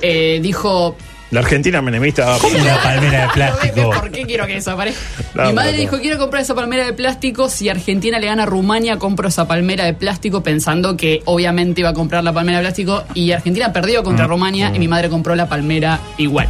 Eh, 0.02 0.40
dijo. 0.42 0.96
La 1.30 1.40
Argentina 1.40 1.80
menemista... 1.80 2.36
Una 2.38 2.82
palmera 2.82 3.22
de 3.22 3.28
plástico. 3.32 3.90
¿Por 3.90 4.10
qué 4.10 4.24
quiero 4.24 4.46
que 4.48 4.54
desaparezca? 4.54 5.00
No, 5.34 5.46
mi 5.46 5.52
madre 5.52 5.76
dijo: 5.76 5.98
Quiero 6.00 6.18
comprar 6.18 6.42
esa 6.42 6.54
palmera 6.56 6.84
de 6.84 6.92
plástico. 6.92 7.48
Si 7.48 7.68
Argentina 7.68 8.18
le 8.18 8.26
gana 8.26 8.42
a 8.42 8.46
Rumania, 8.46 8.98
compro 8.98 9.28
esa 9.28 9.46
palmera 9.46 9.84
de 9.84 9.94
plástico, 9.94 10.42
pensando 10.42 10.96
que 10.96 11.22
obviamente 11.26 11.82
iba 11.82 11.90
a 11.90 11.94
comprar 11.94 12.24
la 12.24 12.32
palmera 12.32 12.58
de 12.58 12.64
plástico. 12.64 13.04
Y 13.14 13.30
Argentina 13.30 13.72
perdió 13.72 14.02
contra 14.02 14.26
Mm. 14.26 14.30
Rumania 14.30 14.72
y 14.74 14.78
mi 14.80 14.88
madre 14.88 15.08
compró 15.08 15.36
la 15.36 15.48
palmera 15.48 16.00
igual. 16.18 16.48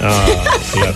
Ah, 0.00 0.26
claro. 0.72 0.94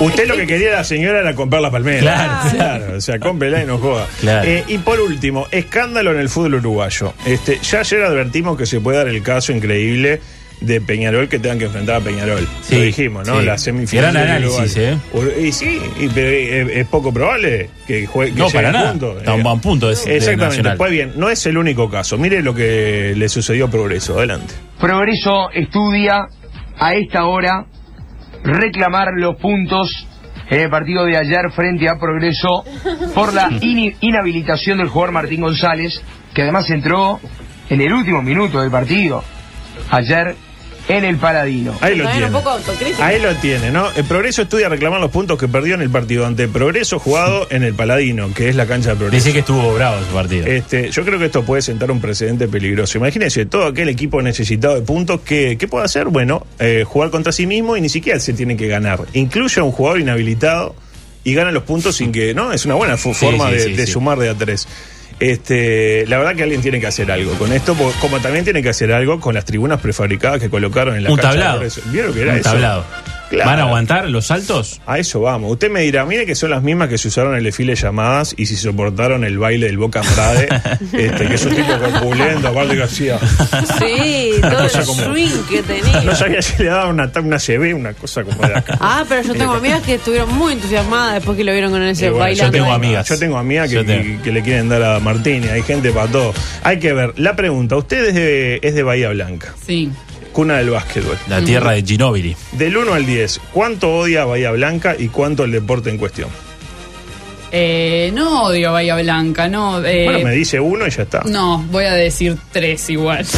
Usted 0.00 0.28
lo 0.28 0.36
que 0.36 0.46
quería 0.46 0.72
la 0.72 0.84
señora 0.84 1.20
era 1.20 1.34
comprar 1.34 1.62
la 1.62 1.70
palmera. 1.70 2.00
Claro. 2.00 2.50
Claro, 2.54 2.96
o 2.98 3.00
sea, 3.00 3.18
cómprela 3.18 3.62
y 3.62 3.66
no 3.66 3.78
joda. 3.78 4.06
Claro. 4.20 4.46
Eh, 4.48 4.62
y 4.68 4.78
por 4.78 5.00
último, 5.00 5.46
escándalo 5.50 6.12
en 6.12 6.20
el 6.20 6.28
fútbol 6.28 6.56
uruguayo. 6.56 7.14
Este, 7.24 7.58
ya 7.62 7.80
ayer 7.80 8.02
advertimos 8.04 8.56
que 8.58 8.66
se 8.66 8.80
puede 8.80 8.98
dar 8.98 9.08
el 9.08 9.22
caso 9.22 9.52
increíble 9.52 10.20
de 10.66 10.80
Peñarol 10.80 11.28
que 11.28 11.38
tengan 11.38 11.58
que 11.58 11.64
enfrentar 11.66 11.96
a 11.96 12.00
Peñarol. 12.00 12.46
Sí, 12.62 12.76
lo 12.76 12.82
dijimos, 12.82 13.26
¿no? 13.26 13.40
sí. 13.40 13.46
La 13.46 13.58
semifinal. 13.58 14.12
Gran 14.12 14.28
análisis. 14.28 14.76
¿eh? 14.76 14.98
Y 15.42 15.52
sí, 15.52 15.80
y- 16.00 16.08
pero 16.08 16.28
es, 16.28 16.76
es 16.78 16.86
poco 16.88 17.12
probable 17.12 17.70
que 17.86 18.06
juegue. 18.06 18.32
que 18.32 18.38
No, 18.38 18.48
para 18.50 18.68
a 18.68 18.72
nada. 18.72 18.90
punto. 18.92 19.18
Está 19.18 19.34
un 19.34 19.42
buen 19.42 19.60
punto 19.60 19.88
de- 19.88 20.16
Exactamente. 20.16 20.70
Pues 20.76 20.90
bien, 20.90 21.12
no 21.16 21.28
es 21.30 21.44
el 21.46 21.56
único 21.58 21.90
caso. 21.90 22.18
Mire 22.18 22.42
lo 22.42 22.54
que 22.54 23.14
le 23.16 23.28
sucedió 23.28 23.66
a 23.66 23.70
Progreso. 23.70 24.16
Adelante. 24.18 24.54
Progreso 24.80 25.50
estudia 25.52 26.26
a 26.78 26.94
esta 26.94 27.24
hora 27.26 27.66
reclamar 28.42 29.08
los 29.16 29.36
puntos 29.36 30.06
en 30.50 30.60
el 30.60 30.68
partido 30.70 31.04
de 31.06 31.16
ayer 31.16 31.50
frente 31.54 31.88
a 31.88 31.98
Progreso 31.98 32.64
por 33.14 33.32
la 33.32 33.48
inhabilitación 34.00 34.78
del 34.78 34.88
jugador 34.88 35.12
Martín 35.12 35.40
González, 35.40 36.02
que 36.34 36.42
además 36.42 36.68
entró 36.70 37.20
en 37.70 37.80
el 37.80 37.92
último 37.92 38.20
minuto 38.22 38.60
del 38.60 38.70
partido 38.70 39.24
ayer 39.90 40.36
en 40.88 41.04
el 41.04 41.16
Paladino. 41.16 41.76
Ahí 41.80 41.96
lo 41.96 42.08
tiene. 42.10 42.26
un 42.26 42.32
poco 42.32 42.50
autocrítica. 42.50 43.06
Ahí 43.06 43.20
lo 43.20 43.34
tiene, 43.36 43.70
¿no? 43.70 43.90
El 43.96 44.04
Progreso 44.04 44.42
estudia 44.42 44.68
reclamar 44.68 45.00
los 45.00 45.10
puntos 45.10 45.38
que 45.38 45.48
perdió 45.48 45.74
en 45.74 45.82
el 45.82 45.90
partido 45.90 46.26
ante 46.26 46.46
Progreso 46.48 46.98
jugado 46.98 47.46
en 47.50 47.62
el 47.62 47.74
Paladino, 47.74 48.32
que 48.34 48.48
es 48.50 48.56
la 48.56 48.66
cancha 48.66 48.90
de 48.90 48.96
Progreso. 48.96 49.16
Dice 49.24 49.32
que 49.32 49.38
estuvo 49.40 49.74
bravo 49.74 49.96
su 50.06 50.14
partido. 50.14 50.46
Este, 50.46 50.90
yo 50.90 51.04
creo 51.04 51.18
que 51.18 51.26
esto 51.26 51.42
puede 51.44 51.62
sentar 51.62 51.90
un 51.90 52.00
precedente 52.00 52.48
peligroso. 52.48 52.98
Imagínense, 52.98 53.46
todo 53.46 53.66
aquel 53.66 53.88
equipo 53.88 54.20
necesitado 54.20 54.74
de 54.74 54.82
puntos, 54.82 55.20
¿qué, 55.24 55.56
qué 55.58 55.68
puede 55.68 55.84
hacer? 55.86 56.06
Bueno, 56.08 56.46
eh, 56.58 56.84
jugar 56.86 57.10
contra 57.10 57.32
sí 57.32 57.46
mismo 57.46 57.76
y 57.76 57.80
ni 57.80 57.88
siquiera 57.88 58.20
se 58.20 58.32
tiene 58.34 58.56
que 58.56 58.68
ganar. 58.68 59.00
Incluye 59.14 59.60
a 59.60 59.64
un 59.64 59.72
jugador 59.72 60.00
inhabilitado 60.00 60.74
y 61.24 61.32
gana 61.34 61.50
los 61.52 61.62
puntos 61.62 61.96
sin 61.96 62.12
que, 62.12 62.34
¿no? 62.34 62.52
Es 62.52 62.66
una 62.66 62.74
buena 62.74 62.98
Sí, 62.98 63.14
forma 63.14 63.48
sí, 63.48 63.54
de, 63.54 63.60
sí, 63.64 63.72
de 63.72 63.86
sí. 63.86 63.92
sumar 63.92 64.18
de 64.18 64.28
a 64.28 64.34
tres. 64.34 64.68
Este, 65.20 66.06
la 66.08 66.18
verdad 66.18 66.34
que 66.34 66.42
alguien 66.42 66.60
tiene 66.60 66.80
que 66.80 66.86
hacer 66.86 67.10
algo 67.10 67.32
con 67.34 67.52
esto, 67.52 67.74
como 68.00 68.20
también 68.20 68.44
tiene 68.44 68.62
que 68.62 68.68
hacer 68.70 68.92
algo 68.92 69.20
con 69.20 69.34
las 69.34 69.44
tribunas 69.44 69.80
prefabricadas 69.80 70.40
que 70.40 70.50
colocaron 70.50 70.96
en 70.96 71.04
la 71.04 71.10
Un 71.10 71.16
cancha 71.16 71.30
tablado. 71.30 71.62
¿Vieron 71.86 72.12
que 72.12 72.22
era 72.22 72.32
Un 72.32 72.38
eso? 72.40 72.50
tablado. 72.50 72.84
Claro. 73.30 73.50
¿Van 73.50 73.58
a 73.58 73.62
aguantar 73.64 74.08
los 74.10 74.26
saltos? 74.26 74.80
A 74.86 74.98
eso 74.98 75.20
vamos. 75.20 75.50
Usted 75.52 75.70
me 75.70 75.80
dirá, 75.80 76.04
mire 76.04 76.24
que 76.26 76.34
son 76.34 76.50
las 76.50 76.62
mismas 76.62 76.88
que 76.88 76.98
se 76.98 77.08
usaron 77.08 77.32
en 77.32 77.38
el 77.38 77.44
desfile 77.44 77.74
de 77.74 77.80
llamadas 77.80 78.34
y 78.36 78.46
si 78.46 78.56
soportaron 78.56 79.24
el 79.24 79.38
baile 79.38 79.66
del 79.66 79.78
Boca 79.78 80.00
Andrade, 80.00 80.48
este, 80.92 81.26
que 81.26 81.34
es 81.34 81.44
un 81.46 81.54
tipo 81.56 81.72
corpulento, 81.78 82.48
aparte 82.48 82.76
que 82.76 82.82
hacía. 82.82 83.18
Sí, 83.78 84.32
Una 84.38 84.50
todo 84.50 84.62
el 84.64 84.70
swing 84.70 85.30
que 85.48 85.62
tenía. 85.62 86.00
No 86.02 86.14
sabía 86.14 86.42
si 86.42 86.62
le 86.62 86.68
daba 86.68 86.88
una, 86.88 87.10
una 87.22 87.38
CB, 87.38 87.74
una 87.74 87.92
cosa 87.94 88.22
como 88.24 88.46
de 88.46 88.54
acá. 88.56 88.76
Ah, 88.80 89.04
pero 89.08 89.22
yo 89.22 89.34
tengo 89.34 89.52
amigas 89.54 89.82
que 89.82 89.94
estuvieron 89.94 90.32
muy 90.34 90.52
entusiasmadas 90.52 91.14
después 91.14 91.36
que 91.36 91.44
lo 91.44 91.52
vieron 91.52 91.70
con 91.72 91.82
ese 91.82 92.06
Y 92.06 92.08
bueno, 92.10 92.24
bailando. 92.24 92.44
yo 92.46 92.52
tengo 92.52 92.66
ahí. 92.70 92.76
amigas. 92.76 93.08
Yo 93.08 93.18
tengo 93.18 93.38
amigas 93.38 93.68
que, 93.68 93.74
Yo 93.76 93.84
tengo. 93.84 94.02
que- 94.02 94.22
que 94.22 94.32
le 94.32 94.42
quieren 94.42 94.68
dar 94.68 94.82
a 94.82 95.00
Martín, 95.00 95.44
y 95.44 95.48
hay 95.48 95.62
gente 95.62 95.90
para 95.92 96.08
todo. 96.08 96.32
Hay 96.62 96.78
que 96.78 96.92
ver. 96.92 97.14
La 97.18 97.34
pregunta, 97.36 97.76
usted 97.76 98.04
es 98.08 98.14
de, 98.14 98.60
es 98.62 98.74
de 98.74 98.82
Bahía 98.82 99.08
Blanca, 99.10 99.54
Sí. 99.66 99.90
Cuna 100.34 100.58
del 100.58 100.68
básquetbol. 100.68 101.16
La 101.28 101.40
tierra 101.42 101.70
de 101.72 101.82
Ginóbili. 101.82 102.36
Del 102.52 102.76
1 102.76 102.92
al 102.92 103.06
10, 103.06 103.40
¿cuánto 103.52 103.90
odia 103.96 104.22
a 104.22 104.24
Bahía 104.26 104.50
Blanca 104.50 104.94
y 104.98 105.08
cuánto 105.08 105.44
el 105.44 105.52
deporte 105.52 105.88
en 105.88 105.96
cuestión? 105.96 106.28
Eh, 107.56 108.10
no 108.12 108.42
odio 108.46 108.72
Bahía 108.72 108.96
Blanca, 108.96 109.48
no. 109.48 109.82
eh, 109.84 110.04
bueno, 110.04 110.18
me 110.24 110.32
dice 110.32 110.58
uno 110.58 110.86
y 110.86 110.90
ya 110.90 111.02
está. 111.04 111.22
No, 111.24 111.64
voy 111.70 111.84
a 111.84 111.94
decir 111.94 112.36
tres 112.52 112.90
igual. 112.90 113.24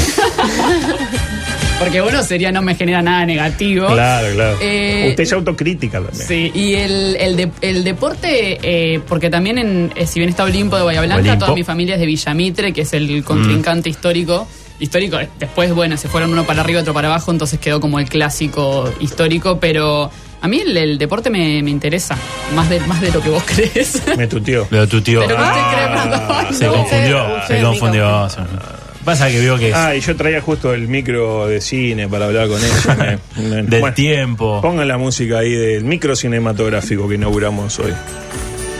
Porque 1.79 2.01
uno 2.01 2.23
sería 2.23 2.51
no 2.51 2.63
me 2.63 2.75
genera 2.75 3.03
nada 3.03 3.27
negativo. 3.27 3.87
Claro, 3.89 4.29
claro. 4.35 4.57
Eh, 4.63 5.09
Usted 5.11 5.23
es 5.25 5.33
autocrítica 5.35 6.01
también. 6.01 6.27
Sí, 6.27 6.51
y 6.55 6.75
el, 6.75 7.17
el, 7.21 7.37
de- 7.37 7.51
el 7.61 7.85
deporte, 7.85 8.59
eh, 8.63 9.01
porque 9.07 9.29
también, 9.29 9.59
en, 9.59 9.93
eh, 9.95 10.07
si 10.07 10.19
bien 10.19 10.31
está 10.31 10.45
Olimpo 10.45 10.79
de 10.79 10.85
Bahía 10.85 11.03
Blanca, 11.03 11.21
Olimpo. 11.21 11.45
toda 11.45 11.55
mi 11.55 11.65
familia 11.65 11.97
es 11.97 12.01
de 12.01 12.07
Villamitre, 12.07 12.73
que 12.73 12.81
es 12.81 12.93
el 12.95 13.23
contrincante 13.23 13.91
histórico. 13.91 14.49
Histórico, 14.79 15.19
después, 15.39 15.73
bueno, 15.75 15.97
se 15.97 16.09
fueron 16.09 16.33
uno 16.33 16.45
para 16.45 16.61
arriba, 16.61 16.81
otro 16.81 16.93
para 16.95 17.09
abajo, 17.09 17.31
entonces 17.31 17.59
quedó 17.59 17.81
como 17.81 17.99
el 17.99 18.09
clásico 18.09 18.93
histórico, 19.01 19.59
pero 19.59 20.11
a 20.43 20.49
mí 20.49 20.61
el, 20.61 20.77
el 20.77 20.99
deporte 20.99 21.31
me, 21.31 21.63
me 21.63 21.71
interesa, 21.71 22.17
más 22.55 22.69
de, 22.69 22.81
más 22.81 23.01
de 23.01 23.11
lo 23.11 23.21
que 23.23 23.31
vos 23.31 23.43
crees. 23.47 24.03
Me 24.17 24.27
tuteó. 24.27 24.67
Pero 24.69 24.87
tu 24.87 25.01
tío 25.01 25.21
Pero 25.27 25.37
Ah, 25.39 25.53
usted 25.53 25.77
cree, 25.77 26.19
perdón, 26.19 26.55
se 26.55 26.67
no. 26.67 26.73
confundió. 26.75 27.37
usted, 27.41 27.57
Se 27.57 27.63
confundió. 27.63 28.29
Pasa 29.05 29.29
que 29.31 29.39
veo 29.39 29.57
que 29.57 29.69
es 29.69 29.75
Ah, 29.77 29.95
y 29.95 30.01
yo 30.01 30.17
traía 30.17 30.41
justo 30.41 30.75
el 30.75 30.89
micro 30.89 31.47
de 31.47 31.61
cine 31.61 32.09
para 32.09 32.27
hablar 32.27 32.49
con 32.49 32.59
ella. 32.61 33.19
Me- 33.37 33.43
me- 33.49 33.63
del 33.63 33.81
bueno, 33.81 33.95
tiempo. 33.95 34.61
Pongan 34.61 34.89
la 34.89 34.99
música 34.99 35.39
ahí 35.39 35.53
del 35.53 35.85
micro 35.85 36.17
cinematográfico 36.17 37.09
que 37.09 37.15
inauguramos 37.15 37.79
hoy. 37.79 37.93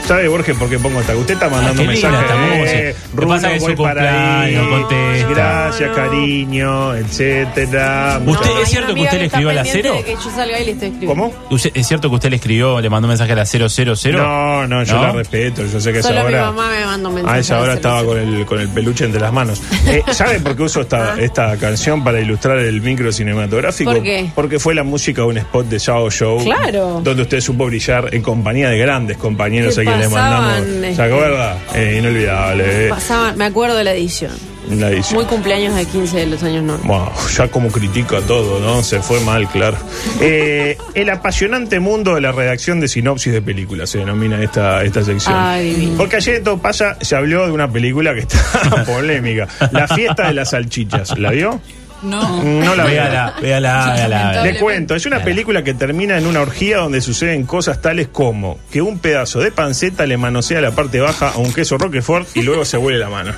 ¿Sabe, 0.07 0.29
Borges, 0.29 0.57
por 0.57 0.71
qué 0.71 0.79
pongo 0.79 1.01
esta? 1.01 1.17
Usted 1.17 1.35
está 1.35 1.49
mandando 1.49 1.83
Ah, 1.83 1.87
mensajes. 1.87 2.31
Eh, 2.73 2.95
pasa 3.27 3.49
voy 3.59 3.75
su 3.75 3.83
para 3.83 4.43
ahí. 4.43 4.55
contesta. 4.57 5.29
Gracias, 5.31 5.97
cariño, 5.97 6.95
etcétera. 6.95 8.21
¿Usted- 8.21 8.25
Muchas- 8.25 8.63
¿Es 8.63 8.69
cierto 8.69 8.95
que 8.95 9.01
usted 9.01 9.19
le 9.19 9.25
escribió 9.27 9.51
a 9.51 9.53
la 9.55 9.65
cero? 9.65 9.95
De 9.95 10.05
que 10.05 10.13
yo 10.15 10.31
salga 10.35 10.61
y 10.61 10.65
le 10.65 10.71
estoy 10.73 10.89
escribiendo. 10.91 11.07
¿Cómo? 11.25 11.35
Usted- 11.51 11.71
¿Es 11.75 11.89
cierto 11.89 12.09
que 12.09 12.15
usted 12.15 12.31
le 12.31 12.37
escribió, 12.37 12.81
le 12.81 12.89
mandó 12.89 13.07
un 13.07 13.11
mensaje 13.11 13.33
a 13.33 13.35
la 13.35 13.45
000? 13.47 13.67
No, 14.13 14.67
no, 14.69 14.85
yo 14.85 14.95
¿No? 14.95 15.03
la 15.03 15.13
respeto. 15.13 15.63
Yo 15.67 15.81
sé 15.81 15.91
que 15.91 15.97
a 15.97 16.01
esa 16.01 16.09
Solo 16.11 16.21
mi 16.21 16.27
hora. 16.29 16.47
mamá 16.53 16.71
me 16.71 16.85
manda 16.87 17.09
un 17.09 17.15
mensaje. 17.17 17.37
A 17.37 17.41
esa 17.41 17.61
hora 17.61 17.75
estaba 17.75 18.05
con 18.05 18.17
el, 18.19 18.47
con 18.47 18.61
el 18.61 18.69
peluche 18.69 19.05
entre 19.07 19.21
las 19.21 19.33
manos. 19.33 19.61
Eh, 19.87 20.03
¿Sabe 20.13 20.41
por 20.41 20.57
qué 20.57 20.63
uso 20.65 20.81
esta, 20.83 21.15
Ah. 21.15 21.17
esta 21.19 21.57
canción 21.57 22.03
para 22.05 22.21
ilustrar 22.21 22.59
el 22.59 22.81
micro 22.81 23.11
cinematográfico? 23.13 23.93
¿Por 23.93 24.03
qué? 24.03 24.31
Porque 24.35 24.59
fue 24.61 24.75
la 24.75 24.83
música 24.85 25.23
de 25.23 25.29
un 25.29 25.39
spot 25.39 25.67
de 25.69 25.79
Yao 25.79 26.11
Show. 26.11 26.43
Claro. 26.45 27.01
Donde 27.03 27.23
usted 27.23 27.41
supo 27.41 27.67
brillar 27.67 28.13
en 28.15 28.23
compañía 28.23 28.69
de 28.69 28.79
grandes 28.79 29.17
compañeros 29.17 29.75
Que 29.77 29.96
mandamos. 30.09 30.67
¿Se 30.81 30.91
este, 30.91 31.03
acuerda? 31.03 31.59
Eh, 31.75 31.97
inolvidable. 31.99 32.87
eh, 32.87 32.89
Pasaban, 32.89 33.37
me 33.39 33.45
acuerdo 33.47 33.77
de 33.77 33.85
la 33.85 33.93
edición. 33.93 34.33
la 34.71 34.91
edición. 34.91 35.15
Muy 35.17 35.25
cumpleaños 35.27 35.75
de 35.75 35.85
15 35.85 36.17
de 36.19 36.27
los 36.27 36.43
años 36.43 36.65
90. 36.65 36.87
Wow, 36.89 37.09
ya 37.37 37.49
como 37.49 37.69
critica 37.71 38.21
todo, 38.21 38.61
¿no? 38.61 38.83
Se 38.83 39.01
fue 39.01 39.21
mal, 39.21 39.49
claro. 39.49 39.77
Eh, 40.21 40.77
el 40.95 41.11
apasionante 41.11 41.79
mundo 41.81 42.15
de 42.15 42.21
la 42.21 42.33
redacción 42.33 42.81
de 42.81 42.89
sinopsis 42.89 43.33
de 43.33 43.43
películas 43.43 43.91
se 43.91 43.99
denomina 43.99 44.43
esta, 44.43 44.83
esta 44.85 45.05
sección. 45.05 45.35
Ay. 45.37 45.95
Porque 45.97 46.17
ayer 46.17 46.43
todo 46.43 46.59
pasa, 46.59 46.97
se 47.01 47.15
habló 47.17 47.47
de 47.47 47.53
una 47.53 47.71
película 47.71 48.13
que 48.15 48.21
está 48.21 48.85
polémica. 48.87 49.47
La 49.73 49.87
fiesta 49.89 50.29
de 50.29 50.35
las 50.35 50.51
salchichas. 50.51 51.19
¿La 51.19 51.31
vio? 51.31 51.61
No. 52.07 52.43
No 52.43 52.75
la 52.77 52.85
veo. 52.85 52.95
Véala, 52.95 53.35
véala, 53.41 53.93
véala. 53.95 54.43
Le 54.43 54.59
cuento, 54.59 54.95
es 54.95 55.07
una 55.07 55.23
película 55.23 55.65
que 55.65 55.75
termina 55.75 56.17
en 56.17 56.27
una 56.27 56.41
orgía 56.41 56.79
donde 56.79 57.01
suceden 57.01 57.45
cosas 57.45 57.83
tales 57.83 58.09
como 58.09 58.59
que 58.71 58.81
un 58.81 58.99
pedazo 58.99 59.41
de 59.41 59.51
panceta 59.51 60.07
le 60.07 60.17
manosea 60.17 60.61
la 60.61 60.71
parte 60.71 61.01
baja 61.01 61.31
a 61.31 61.39
un 61.39 61.53
queso 61.53 61.79
Roquefort 61.79 62.29
y 62.37 62.43
luego 62.43 62.65
se 62.65 62.77
huele 62.79 62.99
la 62.99 63.09
mano. 63.09 63.33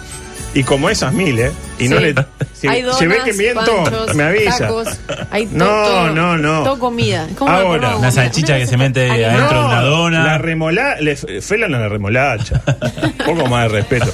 Y 0.58 0.64
como 0.64 0.90
esas 0.90 1.12
mil, 1.12 1.38
¿eh? 1.38 1.52
Y 1.78 1.88
no 1.88 1.98
Sí. 1.98 2.02
le. 2.02 2.14
Si, 2.58 2.66
hay 2.66 2.84
si 2.98 3.06
ve 3.06 3.18
que 3.24 3.32
miento, 3.34 3.84
panchos, 3.84 4.16
me 4.16 4.24
avisa. 4.24 4.58
tacos, 4.66 4.88
hay 5.30 5.46
to- 5.46 5.56
No, 5.58 5.64
todo- 5.66 6.10
no, 6.10 6.36
no. 6.38 6.64
Todo 6.64 6.78
comida. 6.80 7.28
Es 7.30 7.36
como 7.36 7.52
Ahora, 7.52 7.94
Una 7.96 8.10
salchicha 8.10 8.58
que 8.58 8.66
se 8.66 8.76
mete 8.76 9.08
adentro 9.08 9.60
de 9.60 9.64
una 9.66 9.80
dona. 9.82 10.24
La 10.24 10.38
remola, 10.38 10.96
le 11.00 11.14
felan 11.14 11.76
a 11.76 11.78
la 11.78 11.88
remolacha. 11.88 12.60
Un 13.04 13.12
poco 13.36 13.46
más 13.46 13.62
de 13.62 13.68
respeto. 13.68 14.12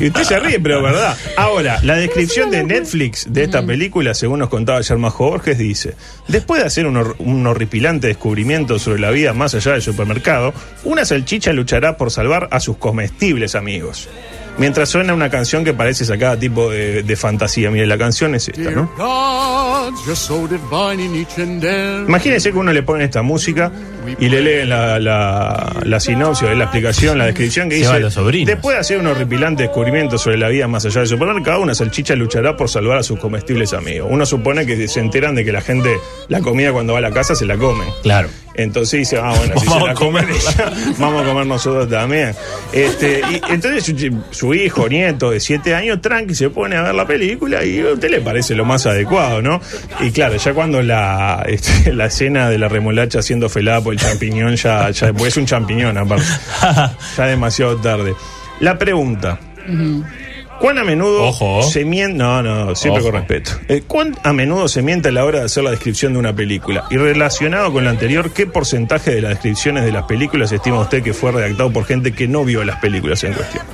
Y 0.00 0.06
usted 0.06 0.22
se 0.24 0.40
ríe, 0.40 0.58
pero 0.60 0.82
verdad. 0.82 1.14
Ahora, 1.36 1.78
la 1.82 1.96
descripción 1.96 2.50
de 2.50 2.64
Netflix 2.64 3.26
de 3.30 3.44
esta 3.44 3.66
película, 3.66 4.14
según 4.14 4.38
nos 4.38 4.48
contaba 4.48 4.80
Yermajo 4.80 5.28
Borges, 5.32 5.58
dice: 5.58 5.94
Después 6.26 6.62
de 6.62 6.66
hacer 6.68 6.86
un, 6.86 6.94
hor- 6.96 7.16
un 7.18 7.46
horripilante 7.46 8.06
descubrimiento 8.06 8.78
sobre 8.78 8.98
la 8.98 9.10
vida 9.10 9.34
más 9.34 9.54
allá 9.54 9.72
del 9.72 9.82
supermercado, 9.82 10.54
una 10.84 11.04
salchicha 11.04 11.52
luchará 11.52 11.98
por 11.98 12.10
salvar 12.10 12.48
a 12.50 12.60
sus 12.60 12.78
comestibles 12.78 13.54
amigos. 13.54 14.08
Mientras 14.56 14.88
suena 14.88 15.12
una 15.12 15.30
canción 15.30 15.64
que 15.64 15.74
parece 15.74 16.04
sacada 16.04 16.38
tipo 16.38 16.70
de, 16.70 17.02
de 17.02 17.16
fantasía. 17.16 17.70
Mire, 17.70 17.86
la 17.86 17.98
canción 17.98 18.34
es 18.34 18.48
esta, 18.48 18.70
¿no? 18.70 18.88
Imagínense 22.06 22.52
que 22.52 22.58
uno 22.58 22.72
le 22.72 22.82
pone 22.82 23.04
esta 23.04 23.22
música 23.22 23.72
y 24.18 24.28
le 24.28 24.40
leen 24.42 24.68
la, 24.68 25.00
la, 25.00 25.80
la 25.82 26.00
sinopsis, 26.00 26.48
la 26.56 26.64
explicación, 26.64 27.18
la 27.18 27.26
descripción 27.26 27.68
que 27.68 27.76
Se 27.76 27.80
dice: 27.80 28.00
los. 28.00 28.14
Después 28.14 28.76
de 28.76 28.80
hacer 28.80 28.98
un 28.98 29.08
horripilante 29.08 29.64
descubrimiento 29.64 30.18
sobre 30.18 30.38
la 30.38 30.48
vida 30.48 30.68
más 30.68 30.84
allá 30.84 31.00
del 31.00 31.08
supermercado, 31.08 31.60
una 31.60 31.74
salchicha 31.74 32.14
luchará 32.14 32.56
por 32.56 32.68
salvar 32.68 32.98
a 32.98 33.02
sus 33.02 33.18
comestibles 33.18 33.72
amigos. 33.72 34.08
Uno 34.10 34.24
supone 34.24 34.66
que 34.66 34.86
se 34.86 35.00
enteran 35.00 35.34
de 35.34 35.44
que 35.44 35.52
la 35.52 35.62
gente, 35.62 35.90
la 36.28 36.40
comida 36.40 36.72
cuando 36.72 36.92
va 36.92 37.00
a 37.00 37.02
la 37.02 37.10
casa 37.10 37.34
se 37.34 37.44
la 37.44 37.56
come. 37.56 37.84
Claro. 38.02 38.28
Entonces 38.54 39.00
dice, 39.00 39.18
ah, 39.18 39.34
bueno, 39.36 39.54
si 39.58 39.66
se 39.66 39.70
Vamos 39.70 39.86
la 39.86 39.92
a 39.92 39.94
comen 39.94 40.24
comerla. 40.26 40.50
ella, 40.58 40.94
vamos 40.98 41.22
a 41.22 41.26
comer 41.26 41.46
nosotros 41.46 41.88
también. 41.88 42.34
Este, 42.72 43.20
y 43.30 43.40
entonces 43.52 43.84
su, 43.84 44.22
su 44.30 44.54
hijo, 44.54 44.88
nieto 44.88 45.30
de 45.30 45.40
siete 45.40 45.74
años, 45.74 46.00
tranqui, 46.00 46.34
se 46.34 46.50
pone 46.50 46.76
a 46.76 46.82
ver 46.82 46.94
la 46.94 47.06
película 47.06 47.64
y 47.64 47.80
a 47.80 47.92
usted 47.92 48.10
le 48.10 48.20
parece 48.20 48.54
lo 48.54 48.64
más 48.64 48.86
adecuado, 48.86 49.42
¿no? 49.42 49.60
Y 50.00 50.10
claro, 50.12 50.36
ya 50.36 50.54
cuando 50.54 50.82
la, 50.82 51.44
este, 51.48 51.92
la 51.92 52.06
escena 52.06 52.48
de 52.48 52.58
la 52.58 52.68
remolacha 52.68 53.22
siendo 53.22 53.48
felada 53.48 53.80
por 53.80 53.92
el 53.92 53.98
champiñón, 53.98 54.56
ya, 54.56 54.90
ya 54.90 55.12
pues 55.12 55.28
es 55.32 55.36
un 55.36 55.46
champiñón 55.46 55.98
aparte. 55.98 56.24
Ya 57.16 57.26
demasiado 57.26 57.76
tarde. 57.76 58.14
La 58.60 58.78
pregunta. 58.78 59.38
¿Cuán 60.60 60.78
a 60.78 60.84
menudo 60.84 61.24
Ojo. 61.24 61.62
se 61.62 61.84
miente? 61.84 62.16
No, 62.16 62.42
no, 62.42 62.74
siempre 62.74 63.02
Ojo. 63.02 63.10
con 63.10 63.20
respeto. 63.20 63.52
Eh, 63.68 63.82
¿Cuán 63.86 64.16
a 64.22 64.32
menudo 64.32 64.68
se 64.68 64.82
miente 64.82 65.08
a 65.08 65.12
la 65.12 65.24
hora 65.24 65.40
de 65.40 65.44
hacer 65.46 65.64
la 65.64 65.70
descripción 65.70 66.12
de 66.14 66.18
una 66.18 66.34
película? 66.34 66.84
Y 66.90 66.96
relacionado 66.96 67.72
con 67.72 67.84
lo 67.84 67.90
anterior, 67.90 68.32
¿qué 68.32 68.46
porcentaje 68.46 69.10
de 69.14 69.20
las 69.20 69.30
descripciones 69.32 69.84
de 69.84 69.92
las 69.92 70.04
películas 70.04 70.52
estima 70.52 70.80
usted 70.80 71.02
que 71.02 71.12
fue 71.12 71.32
redactado 71.32 71.70
por 71.72 71.84
gente 71.84 72.12
que 72.12 72.28
no 72.28 72.44
vio 72.44 72.64
las 72.64 72.78
películas 72.80 73.22
en 73.24 73.32
cuestión? 73.34 73.64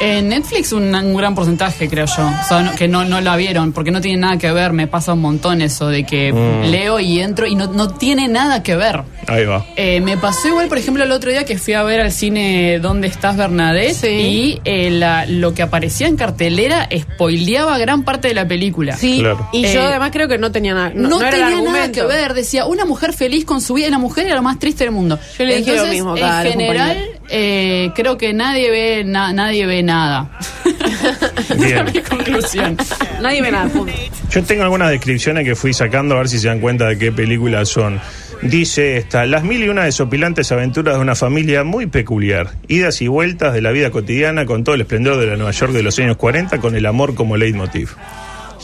En 0.00 0.28
Netflix 0.28 0.72
un, 0.72 0.94
un 0.94 1.14
gran 1.16 1.34
porcentaje, 1.34 1.88
creo 1.88 2.06
yo. 2.06 2.26
O 2.26 2.48
sea, 2.48 2.60
no- 2.62 2.74
que 2.74 2.88
no, 2.88 3.04
no 3.04 3.20
la 3.20 3.36
vieron, 3.36 3.72
porque 3.72 3.90
no 3.90 4.00
tiene 4.00 4.18
nada 4.18 4.38
que 4.38 4.50
ver. 4.52 4.72
Me 4.72 4.86
pasa 4.86 5.12
un 5.12 5.20
montón 5.20 5.62
eso 5.62 5.88
de 5.88 6.04
que 6.04 6.32
Mm. 6.32 6.70
leo 6.70 6.98
y 7.00 7.20
entro 7.20 7.46
y 7.46 7.54
no, 7.54 7.66
no 7.68 7.88
tiene 7.88 8.28
nada 8.28 8.62
que 8.62 8.76
ver. 8.76 9.02
Ahí 9.26 9.44
va. 9.46 9.64
Eh, 9.76 10.00
me 10.00 10.16
pasó 10.18 10.48
igual, 10.48 10.68
por 10.68 10.76
ejemplo, 10.78 11.04
el 11.04 11.12
otro 11.12 11.30
día 11.30 11.44
que 11.44 11.56
fui 11.58 11.72
a 11.74 11.82
ver 11.82 12.00
al 12.00 12.12
cine 12.12 12.78
¿Dónde 12.80 13.06
estás, 13.06 13.36
Bernadette? 13.36 13.94
Sí. 13.94 14.08
Y 14.08 14.60
eh, 14.64 14.90
la- 14.90 15.24
lo 15.26 15.54
que 15.54 15.62
aparecía 15.62 16.06
en 16.08 16.16
cartelera 16.16 16.88
spoileaba 16.94 17.78
gran 17.78 18.02
parte 18.02 18.28
de 18.28 18.34
la 18.34 18.46
película. 18.46 18.96
Sí, 18.96 19.20
Claro. 19.20 19.48
y 19.52 19.62
yo 19.62 19.80
Eh, 19.80 19.86
además 19.86 20.10
creo 20.12 20.28
que 20.28 20.38
no 20.38 20.50
tenía 20.52 20.74
nada. 20.74 20.90
No, 20.94 21.08
No, 21.08 21.20
era 21.20 21.30
el 21.30 21.54
tenía 21.54 21.72
nada 21.72 21.92
que 21.92 22.02
ver, 22.02 22.34
decía 22.34 22.66
una 22.66 22.84
mujer 22.84 23.12
feliz 23.12 23.44
con 23.44 23.60
su 23.60 23.74
vida 23.74 23.86
y 23.88 23.90
la 23.90 23.98
mujer 23.98 24.26
era 24.26 24.34
lo 24.36 24.42
más 24.42 24.58
triste 24.58 24.84
del 24.84 24.92
mundo. 24.92 25.18
Yo 25.38 25.44
le 25.44 25.56
dije 25.58 25.70
lo 25.70 25.76
Entonces, 25.84 25.94
mismo 25.94 26.12
acá 26.14 26.38
a 26.38 26.44
en 26.46 26.52
general. 26.52 26.98
Eh, 27.28 27.90
creo 27.94 28.16
que 28.18 28.32
nadie 28.32 28.70
ve, 28.70 29.04
na- 29.04 29.32
nadie 29.32 29.66
ve 29.66 29.82
nada. 29.82 30.30
Bien. 31.58 31.84
Mi 31.92 32.00
conclusión. 32.00 32.76
Nadie 33.20 33.42
ve 33.42 33.50
nada, 33.50 33.68
punto. 33.68 33.92
Yo 34.30 34.42
tengo 34.44 34.62
algunas 34.64 34.90
descripciones 34.90 35.44
que 35.44 35.54
fui 35.54 35.72
sacando 35.72 36.14
a 36.14 36.18
ver 36.18 36.28
si 36.28 36.38
se 36.38 36.48
dan 36.48 36.60
cuenta 36.60 36.86
de 36.88 36.98
qué 36.98 37.12
películas 37.12 37.68
son. 37.68 38.00
Dice 38.42 38.98
esta, 38.98 39.24
las 39.26 39.42
mil 39.44 39.62
y 39.64 39.68
una 39.68 39.84
desopilantes 39.84 40.52
aventuras 40.52 40.96
de 40.96 41.00
una 41.00 41.14
familia 41.14 41.64
muy 41.64 41.86
peculiar, 41.86 42.50
idas 42.68 43.00
y 43.00 43.08
vueltas 43.08 43.54
de 43.54 43.62
la 43.62 43.70
vida 43.70 43.90
cotidiana 43.90 44.44
con 44.44 44.64
todo 44.64 44.74
el 44.74 44.82
esplendor 44.82 45.18
de 45.18 45.26
la 45.26 45.36
Nueva 45.36 45.52
York 45.52 45.72
de 45.72 45.82
los 45.82 45.98
años 45.98 46.16
40 46.16 46.58
con 46.58 46.74
el 46.74 46.84
amor 46.84 47.14
como 47.14 47.36
leitmotiv. 47.36 47.90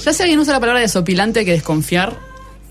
Ya 0.04 0.12
si 0.12 0.22
alguien 0.22 0.38
usa 0.38 0.52
la 0.54 0.60
palabra 0.60 0.80
desopilante 0.80 1.40
hay 1.40 1.44
que 1.46 1.52
desconfiar. 1.52 2.14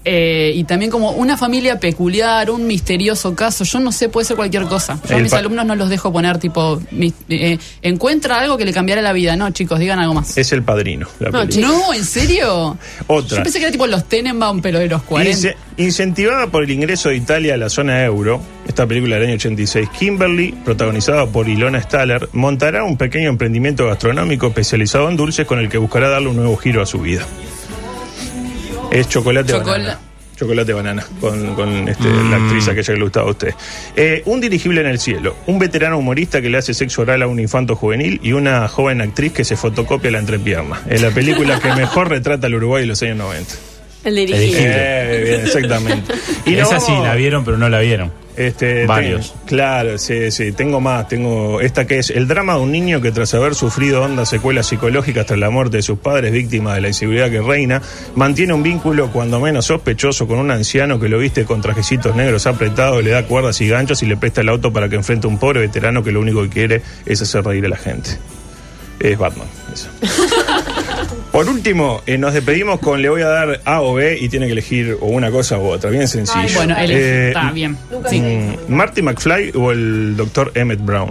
Eh, 0.05 0.53
y 0.55 0.63
también 0.63 0.89
como 0.91 1.11
una 1.11 1.37
familia 1.37 1.79
peculiar, 1.79 2.49
un 2.51 2.65
misterioso 2.67 3.35
caso, 3.35 3.63
yo 3.63 3.79
no 3.79 3.91
sé, 3.91 4.09
puede 4.09 4.25
ser 4.25 4.35
cualquier 4.37 4.63
cosa. 4.63 4.99
Yo 5.09 5.17
a 5.17 5.19
mis 5.19 5.33
alumnos 5.33 5.65
no 5.65 5.75
los 5.75 5.89
dejo 5.89 6.11
poner 6.11 6.37
tipo, 6.39 6.81
eh, 7.29 7.57
encuentra 7.81 8.39
algo 8.39 8.57
que 8.57 8.65
le 8.65 8.73
cambiará 8.73 9.01
la 9.01 9.13
vida. 9.13 9.35
No, 9.35 9.49
chicos, 9.51 9.79
digan 9.79 9.99
algo 9.99 10.13
más. 10.13 10.37
Es 10.37 10.51
el 10.51 10.63
padrino, 10.63 11.07
la 11.19 11.29
No. 11.29 11.45
No, 11.45 11.93
¿en 11.93 12.05
serio? 12.05 12.77
Otra. 13.07 13.37
Yo 13.37 13.43
pensé 13.43 13.59
que 13.59 13.65
era 13.65 13.71
tipo 13.71 13.87
los 13.87 14.05
Tenenbaum, 14.07 14.61
pero 14.61 14.79
de 14.79 14.87
los 14.87 15.01
40. 15.03 15.31
Ince- 15.37 15.55
incentivada 15.77 16.47
por 16.47 16.63
el 16.63 16.71
ingreso 16.71 17.09
de 17.09 17.15
Italia 17.17 17.53
a 17.53 17.57
la 17.57 17.69
zona 17.69 18.03
euro, 18.03 18.41
esta 18.67 18.85
película 18.87 19.15
del 19.17 19.25
año 19.25 19.35
86, 19.35 19.89
Kimberly, 19.97 20.51
protagonizada 20.63 21.25
por 21.27 21.47
Ilona 21.49 21.81
Staller, 21.81 22.29
montará 22.33 22.83
un 22.83 22.97
pequeño 22.97 23.29
emprendimiento 23.29 23.85
gastronómico 23.87 24.47
especializado 24.47 25.09
en 25.09 25.17
dulces 25.17 25.45
con 25.45 25.59
el 25.59 25.69
que 25.69 25.77
buscará 25.77 26.09
darle 26.09 26.29
un 26.29 26.35
nuevo 26.37 26.55
giro 26.57 26.81
a 26.81 26.85
su 26.85 26.99
vida. 26.99 27.25
Es 28.91 29.07
chocolate 29.09 29.53
Chocola- 29.53 29.71
banana. 29.77 29.99
Chocolate 30.35 30.71
banana, 30.71 31.05
con, 31.19 31.53
con, 31.53 31.89
este, 31.89 32.07
la 32.09 32.37
actriz 32.37 32.65
aquella 32.69 32.93
que 32.93 32.97
le 32.97 33.03
gustaba 33.03 33.27
a 33.27 33.31
usted. 33.31 33.53
Eh, 33.97 34.23
un 34.25 34.39
dirigible 34.39 34.79
en 34.79 34.87
el 34.87 34.97
cielo, 34.97 35.35
un 35.47 35.59
veterano 35.59 35.97
humorista 35.97 36.41
que 36.41 36.49
le 36.49 36.57
hace 36.57 36.73
sexo 36.73 37.01
oral 37.01 37.21
a 37.23 37.27
un 37.27 37.41
infanto 37.41 37.75
juvenil 37.75 38.21
y 38.23 38.31
una 38.31 38.69
joven 38.69 39.01
actriz 39.01 39.33
que 39.33 39.43
se 39.43 39.57
fotocopia 39.57 40.11
la 40.11 40.19
entrepierna. 40.19 40.81
Es 40.89 41.01
la 41.01 41.09
película 41.09 41.59
que 41.59 41.73
mejor 41.73 42.07
retrata 42.07 42.47
al 42.47 42.55
Uruguay 42.55 42.83
de 42.83 42.87
los 42.87 43.03
años 43.03 43.17
90. 43.17 43.53
El 44.03 44.15
dirigido. 44.15 44.39
dirigido. 44.39 44.71
Eh, 44.73 45.23
bien, 45.25 45.41
exactamente. 45.45 46.13
Y 46.45 46.55
Esa 46.55 46.79
sí 46.79 46.91
la 46.91 47.15
vieron, 47.15 47.43
pero 47.45 47.57
no 47.57 47.69
la 47.69 47.79
vieron. 47.79 48.11
Este, 48.37 48.85
Varios. 48.85 49.33
ten- 49.33 49.41
claro, 49.47 49.97
sí, 49.97 50.31
sí. 50.31 50.53
Tengo 50.53 50.79
más. 50.79 51.09
Tengo 51.09 51.59
esta 51.59 51.85
que 51.85 51.99
es 51.99 52.09
el 52.09 52.25
drama 52.27 52.53
de 52.55 52.61
un 52.61 52.71
niño 52.71 53.01
que 53.01 53.11
tras 53.11 53.33
haber 53.33 53.53
sufrido 53.53 54.01
hondas 54.01 54.29
secuelas 54.29 54.67
psicológicas 54.67 55.25
tras 55.25 55.37
la 55.37 55.49
muerte 55.49 55.77
de 55.77 55.83
sus 55.83 55.99
padres, 55.99 56.31
víctima 56.31 56.73
de 56.73 56.79
la 56.81 56.87
inseguridad 56.87 57.29
que 57.29 57.41
reina, 57.41 57.81
mantiene 58.15 58.53
un 58.53 58.63
vínculo 58.63 59.11
cuando 59.11 59.41
menos 59.41 59.65
sospechoso 59.65 60.25
con 60.25 60.39
un 60.39 60.51
anciano 60.51 60.99
que 61.01 61.09
lo 61.09 61.19
viste 61.19 61.43
con 61.43 61.61
trajecitos 61.61 62.15
negros 62.15 62.47
apretados, 62.47 63.03
le 63.03 63.09
da 63.09 63.23
cuerdas 63.25 63.59
y 63.59 63.67
ganchos 63.67 64.01
y 64.03 64.05
le 64.05 64.15
presta 64.15 64.39
el 64.39 64.47
auto 64.49 64.71
para 64.71 64.87
que 64.87 64.95
enfrente 64.95 65.27
a 65.27 65.29
un 65.29 65.37
pobre 65.37 65.59
veterano 65.59 66.01
que 66.01 66.13
lo 66.13 66.21
único 66.21 66.41
que 66.43 66.49
quiere 66.49 66.81
es 67.05 67.21
hacer 67.21 67.43
reír 67.43 67.65
a 67.65 67.69
la 67.69 67.77
gente. 67.77 68.11
Es 69.01 69.17
Batman. 69.17 69.47
eso. 69.73 69.89
Por 71.31 71.47
último, 71.47 72.01
eh, 72.07 72.17
nos 72.17 72.33
despedimos 72.33 72.79
con 72.79 73.01
le 73.01 73.09
voy 73.09 73.21
a 73.21 73.27
dar 73.27 73.61
A 73.65 73.81
o 73.81 73.93
B 73.93 74.17
y 74.19 74.29
tiene 74.29 74.47
que 74.47 74.53
elegir 74.53 74.97
o 74.99 75.05
una 75.07 75.29
cosa 75.31 75.57
u 75.59 75.67
otra. 75.67 75.89
Bien 75.91 76.07
sencillo. 76.07 76.39
Ay, 76.41 76.51
bueno, 76.55 76.75
él 76.77 76.91
Eh, 76.91 77.27
está 77.29 77.51
bien. 77.51 77.77
Nunca 77.91 78.09
Sí. 78.09 78.19
Mm, 78.19 78.55
¿Marty 78.73 79.01
McFly 79.03 79.51
o 79.55 79.71
el 79.71 80.15
doctor 80.17 80.51
Emmett 80.55 80.79
Brown? 80.83 81.09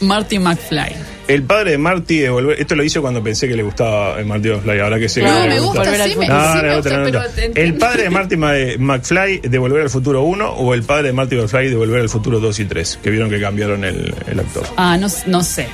Marty 0.00 0.38
McFly. 0.38 0.92
El 1.28 1.44
padre 1.44 1.70
de 1.72 1.78
Marty 1.78 2.18
de 2.18 2.28
volver. 2.28 2.60
Esto 2.60 2.74
lo 2.76 2.84
hice 2.84 3.00
cuando 3.00 3.22
pensé 3.22 3.48
que 3.48 3.56
le 3.56 3.62
gustaba 3.62 4.18
el 4.20 4.26
Marty 4.26 4.50
McFly. 4.50 4.80
Ahora 4.80 4.98
que 4.98 5.08
sé 5.08 5.20
que 5.22 5.26
No, 5.26 5.40
le 5.40 5.48
me 5.48 5.60
gusta, 5.60 5.78
Volver 5.80 6.02
al 6.02 6.10
sí, 6.10 6.16
me. 6.18 6.28
No, 6.28 6.42
sí 6.42 6.48
no, 6.56 6.62
me 6.62 6.68
no, 6.68 6.74
gusta, 6.76 6.96
no, 6.98 7.04
pero 7.04 7.20
no. 7.20 7.54
El 7.54 7.74
padre 7.74 8.02
de 8.02 8.10
Marty 8.10 8.36
Ma- 8.36 8.52
McFly 8.78 9.38
de 9.40 9.58
Volver 9.58 9.80
al 9.82 9.88
Futuro 9.90 10.22
1 10.24 10.50
o 10.52 10.74
el 10.74 10.82
padre 10.82 11.04
de 11.08 11.12
Marty 11.14 11.36
McFly 11.36 11.70
de 11.70 11.76
Volver 11.76 12.00
al 12.02 12.10
Futuro 12.10 12.38
2 12.38 12.60
y 12.60 12.64
3, 12.66 12.98
que 13.02 13.08
vieron 13.10 13.30
que 13.30 13.40
cambiaron 13.40 13.82
el, 13.84 14.14
el 14.26 14.40
actor. 14.40 14.64
Ah, 14.76 14.98
no, 14.98 15.06
no 15.26 15.42
sé. 15.42 15.68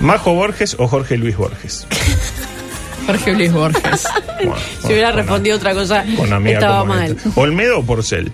¿Majo 0.00 0.34
Borges 0.34 0.74
o 0.80 0.88
Jorge 0.88 1.16
Luis 1.16 1.36
Borges? 1.36 1.86
Jorge 3.06 3.32
Luis 3.34 3.52
Borges. 3.52 4.04
Bueno, 4.36 4.54
Si 4.82 4.88
hubiera 4.88 5.12
respondido 5.12 5.56
otra 5.56 5.72
cosa, 5.72 6.04
estaba 6.04 6.84
mal. 6.84 7.12
esta. 7.16 7.40
¿Olmedo 7.40 7.78
o 7.78 7.82
Porcel? 7.86 8.30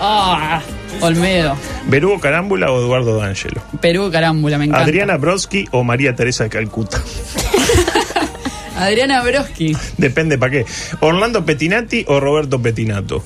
Ah, 0.00 0.62
Olmedo. 1.02 1.54
¿Berugo 1.86 2.18
Carámbula 2.18 2.72
o 2.72 2.80
Eduardo 2.80 3.18
D'Angelo? 3.18 3.60
Perú, 3.82 4.10
carámbula, 4.10 4.56
me 4.56 4.64
encanta. 4.64 4.84
¿Adriana 4.84 5.18
Brodsky 5.18 5.68
o 5.72 5.84
María 5.84 6.16
Teresa 6.16 6.44
de 6.44 6.50
Calcuta? 6.50 7.02
Adriana 8.78 9.22
Broski. 9.22 9.76
Depende 9.98 10.38
para 10.38 10.52
qué. 10.52 10.66
¿Orlando 11.00 11.44
Pettinati 11.44 12.04
o 12.08 12.18
Roberto 12.20 12.60
Pettinato? 12.62 13.22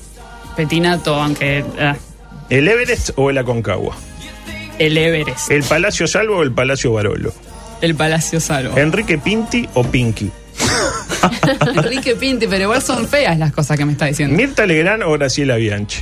Petinato, 0.57 1.15
aunque. 1.15 1.63
ah, 1.79 1.95
¿El 2.49 2.67
Everest 2.67 3.11
o 3.15 3.29
el 3.29 3.37
Aconcagua? 3.37 3.95
el 4.77 4.97
Everest. 4.97 5.49
¿El 5.51 5.63
Palacio 5.63 6.05
Salvo 6.05 6.37
o 6.39 6.43
el 6.43 6.51
Palacio 6.51 6.91
Barolo? 6.91 7.33
El 7.81 7.95
Palacio 7.95 8.39
Salvo. 8.39 8.77
¿Enrique 8.77 9.17
Pinti 9.17 9.67
o 9.73 9.83
Pinky? 9.83 10.31
Enrique 11.75 12.15
Pinti, 12.15 12.47
pero 12.47 12.63
igual 12.63 12.81
son 12.81 13.07
feas 13.07 13.37
las 13.37 13.51
cosas 13.51 13.77
que 13.77 13.85
me 13.85 13.93
está 13.93 14.05
diciendo. 14.05 14.35
¿Mirta 14.35 14.65
Legrand 14.65 15.03
o 15.03 15.11
Graciela 15.11 15.55
Bianchi? 15.55 15.99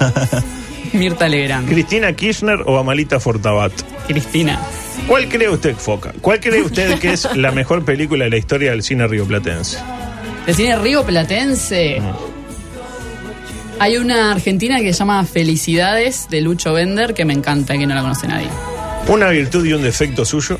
Mirta 0.92 1.28
Legrand. 1.28 1.68
¿Cristina 1.68 2.12
Kirchner 2.12 2.60
o 2.66 2.78
Amalita 2.78 3.20
Fortabat? 3.20 3.72
Cristina. 4.06 4.60
¿Cuál 5.08 5.28
cree 5.28 5.48
usted, 5.48 5.76
Foca? 5.76 6.12
¿Cuál 6.20 6.40
cree 6.40 6.62
usted 6.62 6.98
que 6.98 7.12
es 7.12 7.28
la 7.36 7.52
mejor 7.52 7.84
película 7.84 8.24
de 8.24 8.30
la 8.30 8.36
historia 8.36 8.70
del 8.70 8.82
cine 8.82 9.06
rioplatense? 9.06 9.78
¿De 10.46 10.54
cine 10.54 10.76
Río 10.76 11.04
Platense? 11.04 12.00
Hay 13.80 13.96
una 13.96 14.30
argentina 14.30 14.78
que 14.78 14.92
se 14.92 15.00
llama 15.00 15.24
Felicidades 15.24 16.28
de 16.30 16.40
Lucho 16.40 16.72
Bender 16.72 17.14
que 17.14 17.24
me 17.24 17.32
encanta, 17.32 17.76
que 17.76 17.86
no 17.86 17.94
la 17.94 18.00
conoce 18.00 18.28
nadie. 18.28 18.48
¿Una 19.08 19.28
virtud 19.28 19.66
y 19.66 19.72
un 19.72 19.82
defecto 19.82 20.24
suyo? 20.24 20.58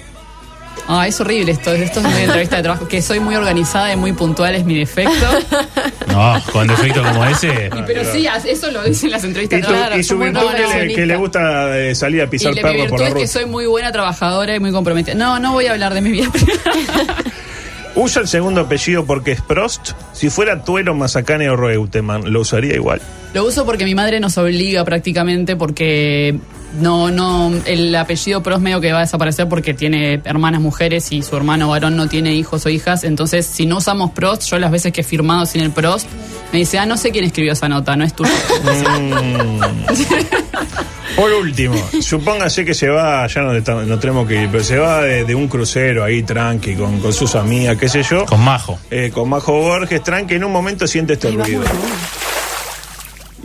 Ah, 0.89 1.07
es 1.09 1.21
horrible 1.21 1.53
esto. 1.53 1.73
Esto 1.73 2.01
es 2.01 2.07
una 2.07 2.23
entrevista 2.23 2.57
de 2.57 2.63
trabajo. 2.63 2.87
Que 2.89 3.03
soy 3.03 3.19
muy 3.21 3.35
organizada 3.35 3.93
y 3.93 3.97
muy 3.97 4.13
puntual 4.13 4.55
es 4.55 4.65
mi 4.65 4.79
defecto. 4.79 5.13
No, 6.07 6.35
con 6.51 6.67
defecto 6.67 7.03
como 7.03 7.25
ese. 7.27 7.69
Y, 7.77 7.83
pero 7.87 8.03
sí, 8.11 8.27
eso 8.47 8.71
lo 8.71 8.83
dicen 8.85 9.11
las 9.11 9.23
entrevistas 9.25 9.59
¿Y, 9.59 9.63
tu- 9.63 9.69
trabajo. 9.69 9.99
y 9.99 10.03
su 10.03 10.17
virtud 10.19 10.41
que 10.87 10.95
que 10.95 11.05
le 11.07 11.17
gusta 11.17 11.79
eh, 11.79 11.95
salir 11.95 12.23
a 12.23 12.31
pisar 12.31 12.55
perros 12.55 12.87
por 12.89 13.01
la 13.01 13.09
es 13.09 13.15
que 13.15 13.27
soy 13.27 13.45
muy 13.45 13.67
buena 13.67 13.93
trabajadora 13.93 14.55
y 14.55 14.61
muy 14.61 14.73
comprometida. 14.73 15.15
No, 15.15 15.39
no 15.39 15.53
voy 15.53 15.67
a 15.67 15.73
hablar 15.73 15.93
de 15.93 16.01
mi 16.01 16.11
vida. 16.13 16.31
¿Usa 17.97 18.23
el 18.23 18.29
segundo 18.29 18.61
apellido 18.63 19.05
porque 19.07 19.33
es 19.33 19.41
Prost? 19.41 19.93
Si 20.13 20.29
fuera 20.31 20.63
Tuero, 20.65 20.95
Mazacane 20.95 21.49
o 21.49 21.57
Reutemann, 21.57 22.31
¿lo 22.31 22.41
usaría 22.41 22.75
igual? 22.75 23.01
Lo 23.33 23.45
uso 23.45 23.65
porque 23.65 23.85
mi 23.85 23.95
madre 23.95 24.21
nos 24.21 24.37
obliga 24.39 24.85
prácticamente 24.85 25.57
porque 25.57 26.39
no, 26.81 27.11
no, 27.11 27.53
el 27.65 27.95
apellido 27.95 28.43
Prost 28.43 28.61
medio 28.63 28.81
que 28.81 28.93
va 28.93 28.99
a 28.99 29.03
desaparecer 29.03 29.49
porque 29.49 29.73
tiene 29.75 30.21
hermanas 30.25 30.61
mujeres 30.61 31.11
y 31.13 31.23
su 31.23 31.37
hermano 31.37 31.69
varón 31.69 31.97
no 31.97 32.09
tiene 32.09 32.35
hijos 32.35 32.67
o 32.67 32.69
hijas. 32.69 33.05
Entonces, 33.05 33.47
si 33.47 33.67
no 33.67 33.79
usamos 33.79 34.11
Prost, 34.11 34.43
yo 34.51 34.59
las 34.59 34.71
veces 34.71 34.93
que 34.93 35.01
he 35.01 35.05
firmado 35.05 35.47
sin 35.47 35.63
el 35.63 35.71
Prost, 35.71 36.07
me 36.53 36.59
dice, 36.59 36.79
ah, 36.79 36.87
no 36.87 36.97
sé 36.97 37.11
quién 37.11 37.25
escribió 37.25 37.53
esa 37.53 37.69
nota, 37.69 37.97
no 37.97 38.05
es 38.05 38.15
tuyo. 38.15 38.31
Por 41.17 41.33
último, 41.33 41.75
supóngase 42.03 42.65
que 42.67 42.75
se 42.75 42.89
va, 42.91 43.27
ya 43.27 43.41
no, 43.41 43.55
no 43.55 43.99
tenemos 43.99 44.29
que 44.29 44.43
ir, 44.43 44.51
pero 44.53 44.63
se 44.63 44.77
va 44.77 45.01
de, 45.01 45.25
de 45.25 45.35
un 45.35 45.49
crucero 45.49 46.05
ahí 46.05 46.23
tranqui, 46.23 46.75
con, 46.75 47.01
con 47.01 47.11
sus 47.15 47.35
amigas, 47.37 47.79
qué 47.79 47.89
sé 47.89 48.03
yo. 48.03 48.27
Con 48.27 48.45
Majo. 48.45 48.79
eh, 48.91 49.11
con 49.15 49.31
Majo 49.31 49.53
Borges, 49.53 50.03
tranqui, 50.03 50.35
en 50.35 50.45
un 50.45 50.53
momento 50.53 50.87
siente 50.87 51.15
este 51.15 51.31
ruido. 51.31 51.63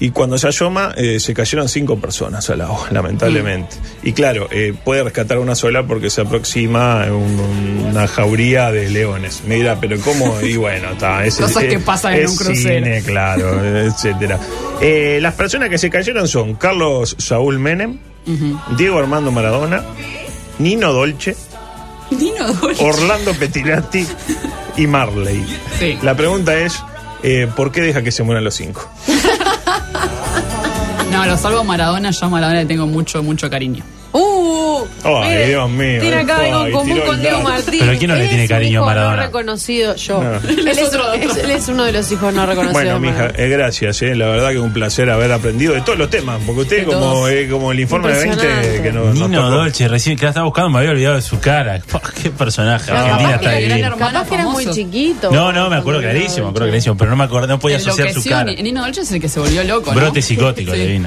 Y 0.03 0.09
cuando 0.09 0.37
se 0.39 0.47
asoma, 0.47 0.93
eh, 0.97 1.19
se 1.19 1.33
cayeron 1.35 1.69
cinco 1.69 1.97
personas 1.99 2.49
al 2.49 2.61
agua, 2.61 2.87
lamentablemente. 2.91 3.75
Y 4.01 4.13
claro, 4.13 4.47
eh, 4.51 4.73
puede 4.83 5.03
rescatar 5.03 5.37
una 5.37 5.53
sola 5.53 5.85
porque 5.85 6.09
se 6.09 6.21
aproxima 6.21 7.05
un- 7.05 7.85
una 7.91 8.07
jauría 8.07 8.71
de 8.71 8.89
leones. 8.89 9.43
Me 9.45 9.55
dirá, 9.55 9.79
pero 9.79 9.99
¿cómo? 9.99 10.41
Y 10.41 10.57
bueno, 10.57 10.89
está. 10.93 11.23
Es, 11.23 11.35
Cosas 11.37 11.63
es- 11.63 11.69
que 11.69 11.79
pasan 11.79 12.15
en 12.15 12.27
un 12.29 12.35
crucero. 12.35 12.83
cine, 12.85 13.03
claro, 13.03 13.63
etcétera. 13.85 14.39
Eh, 14.81 15.19
las 15.21 15.35
personas 15.35 15.69
que 15.69 15.77
se 15.77 15.91
cayeron 15.91 16.27
son 16.27 16.55
Carlos 16.55 17.15
Saúl 17.19 17.59
Menem, 17.59 17.99
Diego 18.77 18.97
Armando 18.97 19.31
Maradona, 19.31 19.83
Nino 20.57 20.93
Dolce, 20.93 21.35
Nino 22.09 22.51
Dolce. 22.53 22.83
Orlando 22.83 23.33
Pettinati 23.35 24.05
y 24.77 24.87
Marley. 24.87 25.45
Sí. 25.79 25.99
La 26.01 26.15
pregunta 26.17 26.57
es, 26.57 26.81
eh, 27.21 27.47
¿por 27.55 27.71
qué 27.71 27.81
deja 27.81 28.01
que 28.01 28.11
se 28.11 28.23
mueran 28.23 28.43
los 28.43 28.55
cinco? 28.55 28.89
No, 31.11 31.25
lo 31.25 31.37
salvo 31.37 31.63
Maradona, 31.65 32.09
yo 32.11 32.25
a 32.25 32.29
Maradona 32.29 32.59
le 32.61 32.65
tengo 32.65 32.87
mucho, 32.87 33.21
mucho 33.21 33.49
cariño. 33.49 33.83
¡Uh! 34.13 34.60
Ay, 35.03 35.29
Mire, 35.29 35.47
Dios 35.47 35.69
mío, 35.69 36.01
Tiene 36.01 36.15
acá 36.17 36.37
algo 36.37 36.65
en 36.65 36.71
común 36.71 36.99
con 37.05 37.21
Diego. 37.21 37.41
Martín. 37.41 37.79
Pero 37.79 37.97
¿quién 37.97 38.09
no 38.11 38.15
le 38.15 38.27
tiene 38.27 38.47
cariño 38.47 38.83
a 38.83 38.85
Maradona? 38.85 39.15
No 39.17 39.21
reconocido, 39.23 39.95
yo. 39.95 40.23
No. 40.23 40.35
Él, 40.49 40.67
Es 40.67 40.77
es, 40.77 40.87
otro, 40.87 41.13
es- 41.13 41.29
otro. 41.31 41.43
él 41.43 41.51
es 41.51 41.67
uno 41.67 41.83
de 41.85 41.91
los 41.91 42.11
hijos 42.11 42.33
no 42.33 42.45
reconocidos. 42.45 42.73
Bueno, 42.83 42.99
mija, 42.99 43.27
eh, 43.35 43.49
gracias, 43.49 44.01
eh, 44.01 44.15
la 44.15 44.27
verdad 44.27 44.49
que 44.49 44.55
es 44.55 44.61
un 44.61 44.73
placer 44.73 45.09
haber 45.09 45.31
aprendido 45.31 45.73
de 45.73 45.81
todos 45.81 45.97
los 45.97 46.09
temas, 46.09 46.39
porque 46.45 46.61
usted 46.61 46.85
como, 46.85 47.27
eh, 47.27 47.47
como 47.49 47.71
el 47.71 47.79
informe 47.79 48.09
de 48.13 48.19
20 48.19 48.33
Impresionante. 48.33 48.81
que 48.83 48.91
no, 48.91 49.03
nos 49.05 49.13
Nino 49.15 49.41
tocó. 49.43 49.49
Dolce, 49.55 49.87
recién 49.87 50.17
que 50.17 50.23
la 50.25 50.29
estaba 50.29 50.45
buscando, 50.45 50.69
me 50.69 50.79
había 50.79 50.91
olvidado 50.91 51.15
de 51.15 51.21
su 51.21 51.39
cara. 51.39 51.81
Qué 52.21 52.29
personaje. 52.31 52.85
Pero 52.87 52.97
Argentina 52.99 53.31
capaz 53.31 53.35
está 53.35 53.51
divino. 53.57 53.97
Capaz 53.97 54.27
que 54.27 54.33
era 54.35 54.43
muy 54.45 54.65
chiquito. 54.67 55.31
No, 55.31 55.51
no, 55.51 55.69
me 55.69 55.75
acuerdo 55.77 56.01
clarísimo, 56.01 56.45
me 56.45 56.49
acuerdo 56.49 56.67
clarísimo, 56.67 56.97
pero 56.97 57.09
no 57.11 57.15
me 57.17 57.23
acuerdo, 57.23 57.47
no 57.47 57.59
podía 57.59 57.77
asociar 57.77 58.11
su 58.13 58.23
cara. 58.23 58.43
Ni- 58.45 58.61
Nino 58.61 58.81
Dolce 58.83 59.01
es 59.01 59.11
el 59.11 59.19
que 59.21 59.29
se 59.29 59.39
volvió 59.39 59.63
loco. 59.63 59.91
Brote 59.93 60.21
psicótico 60.21 60.71
Sí. 60.81 61.01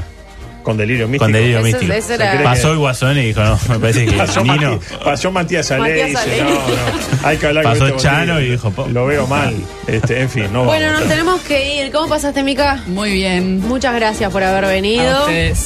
Con 0.64 0.76
delirio 0.76 1.06
místico. 1.06 1.24
Con 1.26 1.32
delirio 1.32 1.60
Ese- 1.60 1.68
místico. 1.72 1.92
ese 1.92 2.14
era- 2.14 2.42
Pasó 2.42 2.72
el 2.72 2.78
guasón 2.78 3.16
y 3.18 3.26
dijo, 3.26 3.40
no, 3.44 3.56
me 3.68 3.78
parece 3.78 4.06
que 4.06 4.12
Pasó, 4.16 4.40
Nino. 4.42 4.80
Mati- 4.80 5.04
pasó 5.04 5.30
Matías 5.30 5.70
Ale, 5.70 5.80
Matías 5.80 6.08
dice, 6.08 6.20
Ale. 6.40 6.42
no, 6.42 6.50
no, 6.50 7.28
hay 7.28 7.36
que 7.36 7.46
hablar 7.46 7.64
Pasó 7.64 7.78
con 7.80 7.88
este 7.90 8.02
Chano 8.02 8.40
y 8.40 8.50
dijo, 8.50 8.70
po- 8.72 8.88
Lo 8.88 9.06
veo 9.06 9.26
mal. 9.28 9.54
Este, 9.86 10.20
en 10.22 10.30
fin, 10.30 10.46
no 10.52 10.64
Bueno, 10.64 10.86
vamos. 10.86 11.00
nos 11.00 11.08
tenemos 11.10 11.40
que 11.42 11.74
ir. 11.84 11.92
¿Cómo 11.92 12.08
pasaste, 12.08 12.42
Mica? 12.42 12.82
Muy 12.86 13.12
bien. 13.12 13.60
Muchas 13.60 13.94
gracias 13.94 14.32
por 14.32 14.42
haber 14.42 14.64
A 14.64 14.68
venido. 14.68 15.20
ustedes. 15.20 15.58